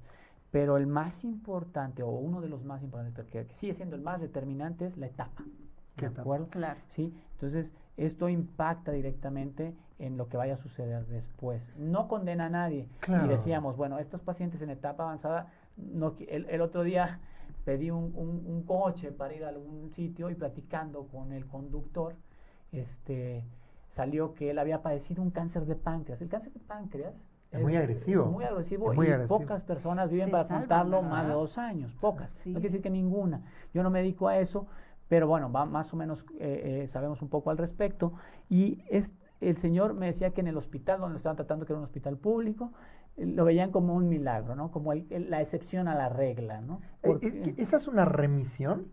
[0.50, 4.20] pero el más importante, o uno de los más importantes, que sigue siendo el más
[4.20, 5.44] determinante, es la etapa.
[5.96, 6.48] ¿De acuerdo?
[6.48, 6.80] Claro.
[6.88, 7.14] Sí,
[7.44, 11.62] entonces esto impacta directamente en lo que vaya a suceder después.
[11.78, 12.88] No condena a nadie.
[13.06, 17.20] Y decíamos, bueno, estos pacientes en etapa avanzada, no, el, otro día
[17.64, 22.16] pedí un, un, coche para ir a algún sitio y platicando con el conductor,
[22.72, 23.44] este,
[23.94, 26.20] salió que él había padecido un cáncer de páncreas.
[26.20, 27.14] El cáncer de páncreas
[27.52, 28.24] es, muy agresivo.
[28.24, 31.94] Es muy agresivo y pocas personas viven para contarlo más de dos años.
[32.00, 32.30] Pocas.
[32.46, 33.42] No quiere decir que ninguna.
[33.72, 34.66] Yo no me dedico a eso,
[35.08, 38.14] pero bueno, va, más o menos eh, eh, sabemos un poco al respecto.
[38.48, 41.72] Y es, el señor me decía que en el hospital donde lo estaban tratando, que
[41.72, 42.72] era un hospital público,
[43.16, 44.70] eh, lo veían como un milagro, ¿no?
[44.70, 46.80] Como la excepción a la regla, ¿no?
[47.02, 48.88] ¿Esa es una remisión?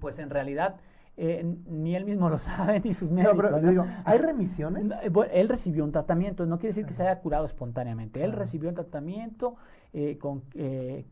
[0.00, 0.76] Pues en realidad
[1.18, 3.36] eh, ni él mismo lo sabe, ni sus médicos.
[3.36, 4.84] No, pero digo, ¿hay remisiones?
[5.02, 8.22] Eh, él recibió un tratamiento, no quiere decir que se haya curado espontáneamente.
[8.22, 9.56] Él recibió el tratamiento
[9.92, 10.42] eh, con,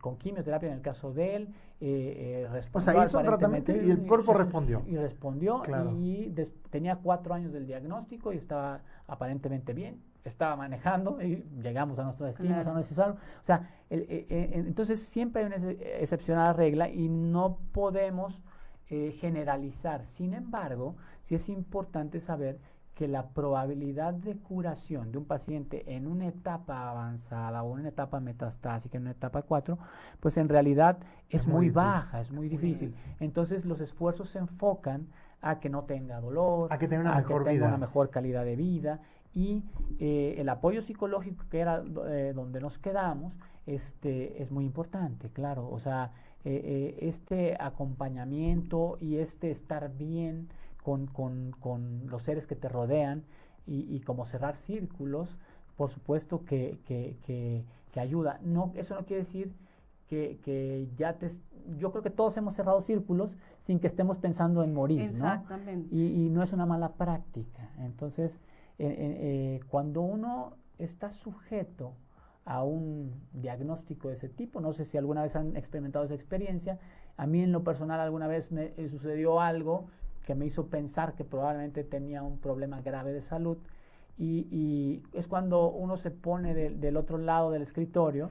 [0.00, 1.48] con quimioterapia en el caso de él.
[2.50, 4.82] Respondió o sea, hizo un tratamiento y el cuerpo respondió.
[4.86, 5.62] Y respondió
[6.00, 6.32] y
[6.70, 10.00] tenía cuatro años del diagnóstico y estaba aparentemente bien.
[10.24, 13.18] Estaba manejando y llegamos a nuestro destino, a nuestro salvo.
[13.42, 15.70] O sea, entonces siempre hay una
[16.00, 18.42] excepcional regla y no podemos
[18.90, 20.06] eh, generalizar.
[20.06, 22.58] Sin embargo, sí es importante saber
[22.94, 27.88] que la probabilidad de curación de un paciente en una etapa avanzada o en una
[27.88, 29.78] etapa metastásica, en una etapa 4,
[30.20, 32.94] pues en realidad es, muy, baja, es muy difícil.
[33.20, 35.08] Entonces los esfuerzos se enfocan
[35.40, 38.44] a que no tenga dolor, a que tenga una, mejor, que tenga una mejor calidad
[38.44, 39.00] de vida
[39.32, 39.64] y
[39.98, 43.34] eh, el apoyo psicológico que era eh, donde nos quedamos
[43.66, 46.12] este es muy importante, claro, o sea,
[46.44, 50.48] eh, eh, este acompañamiento y este estar bien
[50.84, 53.24] con, con, con los seres que te rodean
[53.66, 55.36] y, y, como cerrar círculos,
[55.76, 58.38] por supuesto que, que, que, que, ayuda.
[58.42, 59.52] No, eso no quiere decir
[60.08, 61.30] que, que ya te...
[61.78, 65.88] Yo creo que todos hemos cerrado círculos sin que estemos pensando en morir, Exactamente.
[65.90, 66.00] ¿no?
[66.00, 67.70] Y, y no es una mala práctica.
[67.78, 68.38] Entonces,
[68.78, 71.94] eh, cuando uno está sujeto
[72.44, 74.60] a un diagnóstico de ese tipo.
[74.60, 76.78] No sé si alguna vez han experimentado esa experiencia.
[77.16, 79.86] A mí en lo personal alguna vez me eh, sucedió algo
[80.24, 83.58] que me hizo pensar que probablemente tenía un problema grave de salud.
[84.16, 88.30] Y, es cuando uno se pone del otro lado del escritorio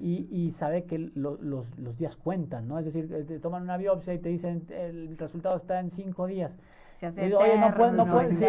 [0.00, 2.78] y, y, sabe que los, los, días cuentan, ¿no?
[2.78, 6.58] Es decir, te toman una biopsia y te dicen el resultado está en cinco días
[7.08, 8.44] Oye, no pueden, no pueden, sí,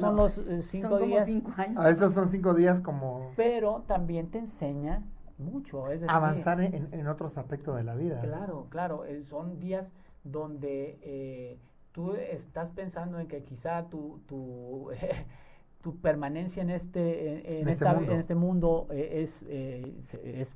[0.00, 1.26] son los eh, cinco días.
[1.26, 1.76] Cinco años.
[1.78, 3.32] A veces son cinco días como...
[3.36, 5.02] Pero también te enseña
[5.36, 8.20] mucho, es decir, Avanzar en, en, otros aspectos de la vida.
[8.20, 9.92] Claro, claro, eh, son días
[10.24, 11.58] donde eh,
[11.98, 14.90] tú estás pensando en que quizá tu, tu,
[15.82, 18.12] tu permanencia en este, en, este esta, mundo.
[18.12, 20.48] en este mundo es, es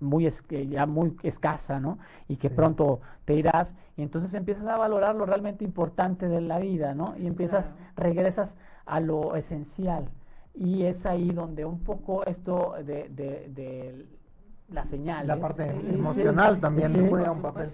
[0.00, 0.28] muy
[0.68, 2.00] ya muy escasa, ¿no?
[2.26, 6.58] Y que pronto te irás y entonces empiezas a valorar lo realmente importante de la
[6.58, 7.14] vida, ¿no?
[7.16, 10.08] Y empiezas, regresas a lo esencial.
[10.54, 14.06] Y es ahí donde un poco esto de, de, de
[14.70, 15.28] las señales.
[15.28, 17.68] La parte emocional también juega un papel.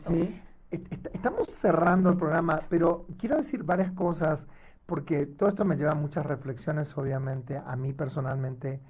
[0.71, 4.47] Estamos cerrando el programa, pero quiero decir varias cosas,
[4.87, 8.81] porque todo esto me lleva a muchas reflexiones, obviamente, a mí personalmente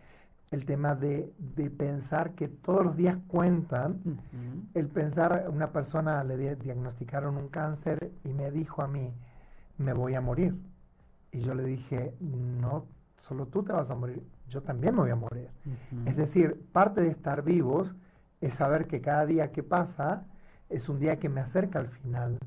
[0.51, 4.01] el tema de, de, pensar que todos los días cuentan,
[4.75, 9.13] el pensar, una persona le diagnosticaron un cáncer y me dijo a mí,
[9.77, 10.57] me voy a morir.
[11.33, 12.87] Y yo le dije, no,
[13.19, 15.51] solo tú te vas a morir, yo también me voy a morir.
[16.07, 17.95] Es decir, parte de estar vivos
[18.41, 20.25] es saber que cada día que pasa
[20.71, 22.39] es un día que me acerca al final,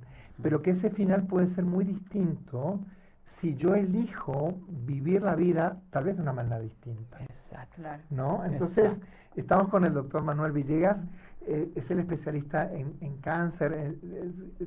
[0.41, 2.80] pero que ese final puede ser muy distinto
[3.39, 7.17] si yo elijo vivir la vida tal vez de una manera distinta.
[7.22, 7.82] Exacto.
[8.09, 8.43] ¿No?
[8.45, 8.91] Entonces,
[9.36, 11.03] estamos con el doctor Manuel Villegas,
[11.47, 13.95] eh, es el especialista en, en cáncer,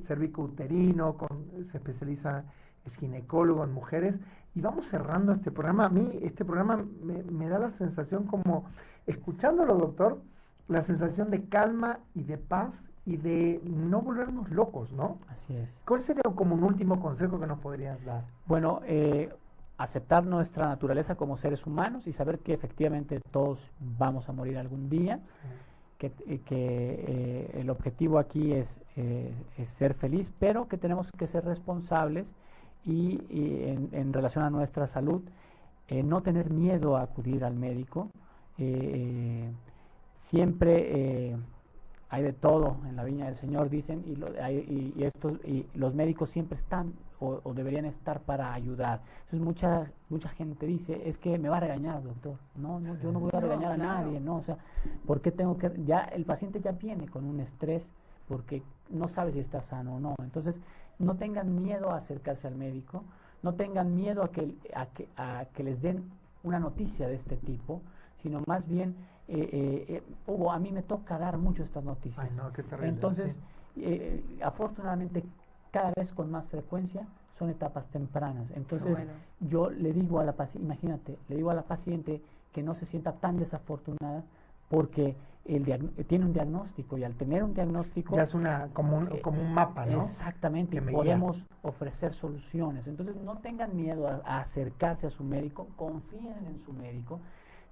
[0.07, 2.45] cervicouterino, con, se especializa
[2.85, 4.19] es ginecólogo en mujeres
[4.55, 5.87] y vamos cerrando este programa.
[5.87, 8.67] A mí este programa me, me da la sensación como,
[9.07, 10.21] escuchándolo doctor,
[10.69, 15.19] la sensación de calma y de paz y de no volvernos locos, ¿no?
[15.29, 15.75] Así es.
[15.87, 18.25] ¿Cuál sería como un último consejo que nos podrías dar?
[18.47, 19.31] Bueno, eh,
[19.77, 24.89] aceptar nuestra naturaleza como seres humanos y saber que efectivamente todos vamos a morir algún
[24.89, 25.21] día,
[25.99, 31.27] que, eh, que eh, el objetivo aquí es, es, ser feliz, pero que tenemos que
[31.27, 32.27] ser responsables
[32.87, 35.23] y, y en, en, relación a nuestra salud,
[35.91, 38.09] no tener miedo a acudir al médico.
[40.19, 41.37] siempre
[42.11, 45.67] hay de todo en la viña del Señor, dicen, y, lo, y, y, estos, y
[45.75, 49.01] los médicos siempre están o, o, deberían estar para ayudar.
[49.25, 52.37] Entonces mucha mucha gente dice, es que me va a regañar, doctor.
[52.55, 54.59] No, no, yo no voy a regañar a nadie, no, o sea,
[55.07, 55.73] ¿por qué tengo que...?
[55.85, 57.85] Ya el paciente ya viene con un estrés
[58.29, 60.15] porque no sabe si está sano o no.
[60.23, 60.55] Entonces,
[60.99, 63.03] no tengan miedo a acercarse al médico,
[63.43, 66.11] no tengan miedo a que, a que, a que les den
[66.43, 67.83] una noticia de este tipo,
[68.25, 68.97] sino más bien
[69.29, 72.27] eh, eh, eh, Hugo, a mí me toca dar mucho estas noticias.
[72.27, 73.33] Ay, no, qué terrible, Entonces,
[73.75, 73.83] sí.
[73.85, 75.23] eh, afortunadamente,
[75.71, 77.07] cada vez con más frecuencia
[77.39, 78.51] son etapas tempranas.
[78.55, 79.13] Entonces, bueno.
[79.41, 82.23] yo le digo a la paciente, imagínate, le digo a la paciente
[82.53, 84.25] que no se sienta tan desafortunada
[84.71, 85.65] porque el
[86.07, 88.17] tiene un diagnóstico y al tener un diagnóstico...
[88.17, 90.01] Ya es una, como, un, como un mapa, ¿no?
[90.01, 92.87] Exactamente, podemos ofrecer soluciones.
[92.87, 97.21] Entonces, no tengan miedo a, a acercarse a su médico, confíen en su médico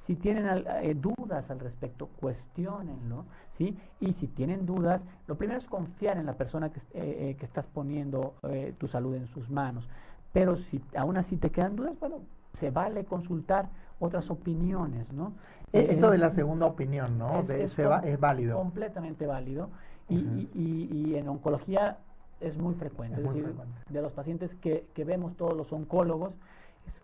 [0.02, 0.46] si tienen
[0.82, 3.76] eh, dudas al respecto, cuestionenlo, ¿sí?
[4.00, 7.46] Y si tienen dudas, lo primero es confiar en la persona que, eh, eh, que
[7.46, 9.88] estás poniendo eh, tu salud en sus manos.
[10.32, 12.16] Pero si aún así te quedan dudas, bueno,
[12.54, 13.68] se vale consultar
[14.00, 15.34] otras opiniones, ¿no?
[15.72, 17.40] Esto de la segunda opinión, ¿no?
[17.40, 18.58] Es, de, es, se va, es válido.
[18.58, 19.70] Completamente válido.
[20.08, 20.48] Y, uh -huh.
[20.54, 21.98] y, y, y en oncología
[22.40, 23.14] es muy frecuente.
[23.14, 23.78] Es, es muy decir, frecuente.
[23.88, 26.34] de los pacientes que, que vemos todos los oncólogos,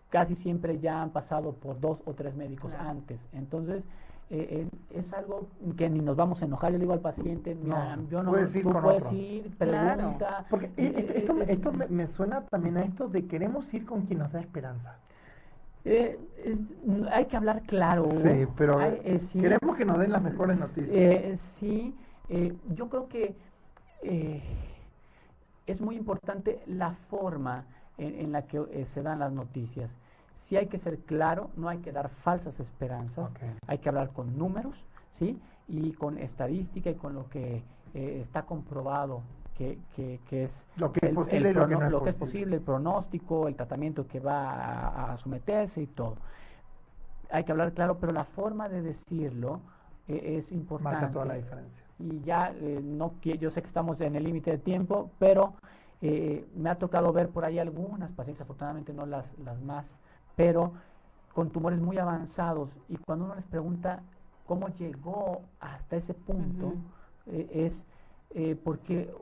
[0.09, 2.89] casi siempre ya han pasado por dos o tres médicos claro.
[2.89, 3.19] antes.
[3.33, 3.83] Entonces,
[4.31, 6.71] eh, eh, es algo que ni nos vamos a enojar.
[6.71, 9.17] Yo le digo al paciente, mira, no, yo no, puedes ir tú con puedes otro.
[9.17, 10.17] ir, pregunta.
[10.17, 10.45] Claro.
[10.49, 14.19] Porque esto, esto, esto me, me, suena también a esto de queremos ir con quien
[14.19, 14.97] nos da esperanza.
[15.85, 16.57] Eh, es,
[17.11, 18.09] hay que hablar claro.
[18.23, 21.39] Sí, pero hay, eh, sí, queremos que nos den las mejores noticias.
[21.39, 21.95] sí,
[22.29, 23.35] eh, yo creo que
[24.03, 24.41] eh,
[25.65, 27.65] es muy importante la forma
[27.99, 29.91] en, en la que eh, se dan las noticias.
[30.33, 33.51] Sí hay que ser claro, no hay que dar falsas esperanzas, okay.
[33.67, 34.75] hay que hablar con números,
[35.13, 35.39] ¿sí?
[35.67, 37.61] Y con estadística y con lo que
[37.93, 39.21] eh, está comprobado
[39.55, 42.09] que, que, que, es lo que es posible, el, lo, que, no es, lo que
[42.11, 46.15] es posible, el pronóstico, el tratamiento que va a, a, someterse y todo.
[47.29, 49.59] Hay que hablar claro, pero la forma de decirlo
[50.07, 51.01] eh, es importante.
[51.01, 51.83] Marca toda la diferencia.
[51.99, 55.53] Y ya, eh, no, yo sé que estamos en el límite de tiempo, pero
[56.01, 59.97] eh, me ha tocado ver por ahí algunas pacientes, afortunadamente no las, las más,
[60.35, 60.73] pero
[61.33, 62.77] con tumores muy avanzados.
[62.87, 64.01] Y cuando uno les pregunta
[64.45, 66.77] cómo llegó hasta ese punto, uh -huh.
[67.27, 67.85] eh, es
[68.31, 69.13] eh, porque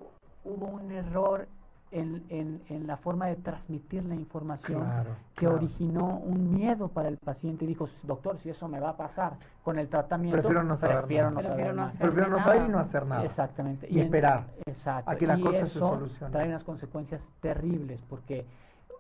[0.44, 1.48] hubo un error
[1.92, 5.56] en, en, en, la forma de transmitir la información claro, que claro.
[5.56, 9.38] originó un miedo para el paciente y dijo, doctor, si eso me va a pasar
[9.64, 11.42] con el tratamiento, prefiero no saber prefiero nada.
[11.42, 13.24] no saber, no prefiero no saber y no hacer nada.
[13.24, 13.88] Exactamente.
[13.90, 15.12] Y, y esperar exacto.
[15.12, 18.46] a que la y cosa eso se trae unas consecuencias terribles porque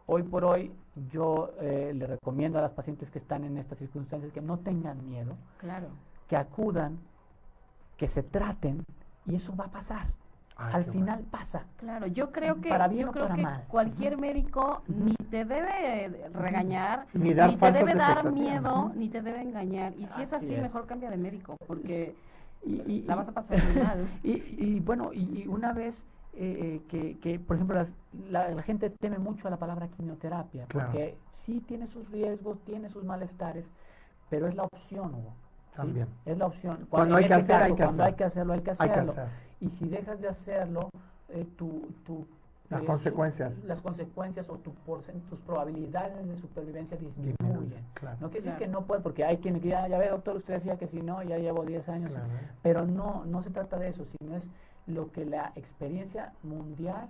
[0.05, 0.71] hoy por hoy
[1.11, 5.05] yo eh, le recomiendo a las pacientes que están en estas circunstancias que no tengan
[5.09, 5.88] miedo, claro.
[6.29, 6.99] que acudan,
[7.97, 8.85] que se traten
[9.25, 10.07] y eso va a pasar.
[10.58, 11.32] Ay, Al final bueno.
[11.32, 11.64] pasa.
[11.78, 13.64] Claro, yo creo que, para bien yo o creo para que mal.
[13.68, 14.95] cualquier médico uh -huh.
[14.95, 18.95] ni te debe regañar, ni, dar ni te debe dar miedo, uh -huh.
[18.95, 19.93] ni te debe engañar.
[19.93, 20.62] Y si así es así, es.
[20.62, 22.16] mejor cambia de médico, porque
[22.66, 24.08] y, y, la vas a pasar muy mal.
[24.24, 25.95] y, y, bueno, y, una vez
[26.34, 27.91] eh, que, que, por ejemplo, las,
[28.30, 30.88] la, la, gente teme mucho a la palabra quimioterapia, claro.
[30.88, 33.66] porque sí tiene sus riesgos, tiene sus malestares,
[34.30, 35.34] pero es la opción, Hugo.
[35.72, 35.78] ¿sí?
[35.78, 36.08] También.
[36.26, 36.88] Es la opción.
[36.89, 38.14] Cuando, cuando hay, que hacer, caso, hay que cuando hacer.
[38.14, 38.93] hay que hacerlo, hay que hacerlo.
[38.93, 39.47] Hay que hacer.
[39.60, 40.89] Y si dejas de hacerlo,
[41.30, 42.26] eh, tu, tu
[42.70, 43.53] las eh, consecuencias.
[43.53, 44.72] Su, las consecuencias o tu
[45.30, 47.36] tus probabilidades de supervivencia disminuyen.
[47.39, 48.18] Disminuye, claro.
[48.20, 48.60] No quiere claro.
[48.60, 50.88] decir que no puede, porque hay quien que ya, ya ve, doctor, usted decía que
[50.88, 52.12] si no, ya llevo 10 años.
[52.12, 52.28] Claro.
[52.62, 54.43] Pero no, no se trata de eso, sino es
[54.86, 57.08] lo que la experiencia mundial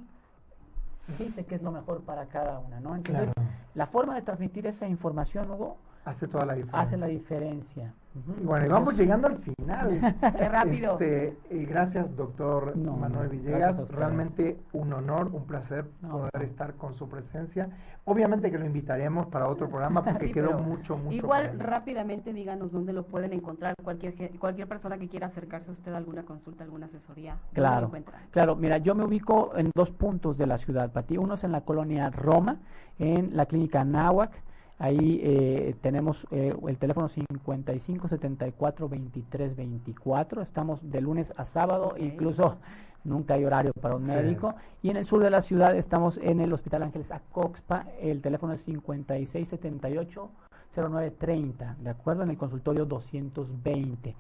[1.18, 2.96] dice que es lo mejor para cada una, ¿no?
[2.96, 3.50] Entonces, claro.
[3.76, 5.78] la forma de transmitir esa información, Hugo,
[6.08, 6.80] hace toda la diferencia.
[6.82, 7.94] Hace la diferencia.
[8.42, 10.16] Y bueno, y vamos llegando al final.
[10.38, 10.94] Qué rápido.
[10.94, 13.76] Este, y gracias, doctor No, Manuel Villegas.
[13.90, 16.42] Realmente un honor, un placer No, poder no.
[16.42, 17.70] estar con su presencia.
[18.06, 21.16] Obviamente que lo invitaremos para otro programa porque Sí, quedó mucho, mucho.
[21.16, 25.94] Igual rápidamente díganos dónde lo pueden encontrar cualquier cualquier persona que quiera acercarse a usted
[25.94, 27.34] a alguna consulta, alguna asesoría.
[27.54, 27.92] ¿dónde lo Claro,
[28.32, 28.56] claro.
[28.56, 31.18] Mira, yo me ubico en dos puntos de la ciudad, Pati.
[31.18, 32.58] Uno es en la colonia Roma,
[32.98, 34.32] en la clínica Náhuac.
[34.80, 40.42] Ahí eh, tenemos eh, el teléfono 55 74 23 24.
[40.42, 42.58] Estamos de lunes a sábado, incluso
[43.04, 44.12] nunca hay horario para un Sí.
[44.12, 44.54] médico.
[44.84, 47.88] Y en el sur de la ciudad estamos en el Hospital Ángeles Acoxpa.
[48.00, 50.30] El teléfono es 56 78
[50.76, 52.22] 0930, ¿de acuerdo?
[52.24, 54.14] En el consultorio 220.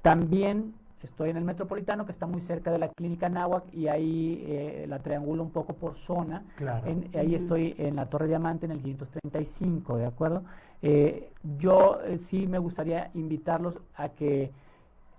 [0.00, 0.74] También
[1.06, 4.86] estoy en el Metropolitano, que está muy cerca de la clínica Náhuac, y ahí eh,
[4.88, 6.44] la triangulo un poco por zona.
[6.56, 6.86] Claro.
[6.86, 10.42] En- ahí estoy en la Torre Diamante, en el 535, ¿de acuerdo?
[10.82, 14.50] Eh, yo eh, sí me gustaría invitarlos a que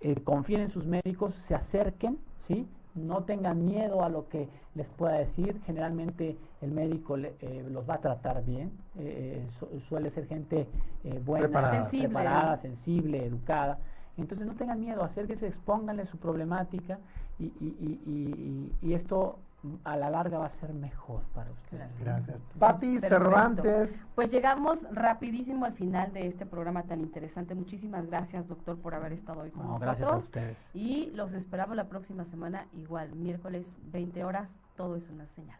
[0.02, 2.18] eh, confíen en sus médicos, se acerquen,
[2.48, 2.68] ¿sí?
[2.96, 5.60] No tengan miedo a lo que les pueda decir.
[5.66, 8.72] Generalmente el médico le- eh, los va a tratar bien.
[8.98, 10.68] eh, su- suele ser gente
[11.04, 11.76] eh, buena, Preparada.
[11.82, 12.08] Sensible.
[12.08, 13.80] preparada, sensible, educada.
[14.22, 17.00] Entonces no tengan miedo, acérquense, expónganle su problemática
[17.40, 19.40] y, y, y, y- y esto
[19.84, 21.90] a la larga va a ser mejor para ustedes.
[22.00, 22.38] Gracias.
[22.58, 23.18] Pati Perfecto.
[23.18, 23.96] Cervantes.
[24.16, 27.56] Pues llegamos rapidísimo al final de este programa tan interesante.
[27.56, 29.98] Muchísimas gracias, doctor, por haber estado hoy con No, nosotros.
[29.98, 30.58] gracias a ustedes.
[30.74, 35.60] Y los esperamos la próxima semana, igual, miércoles 20 horas, todo es una señal.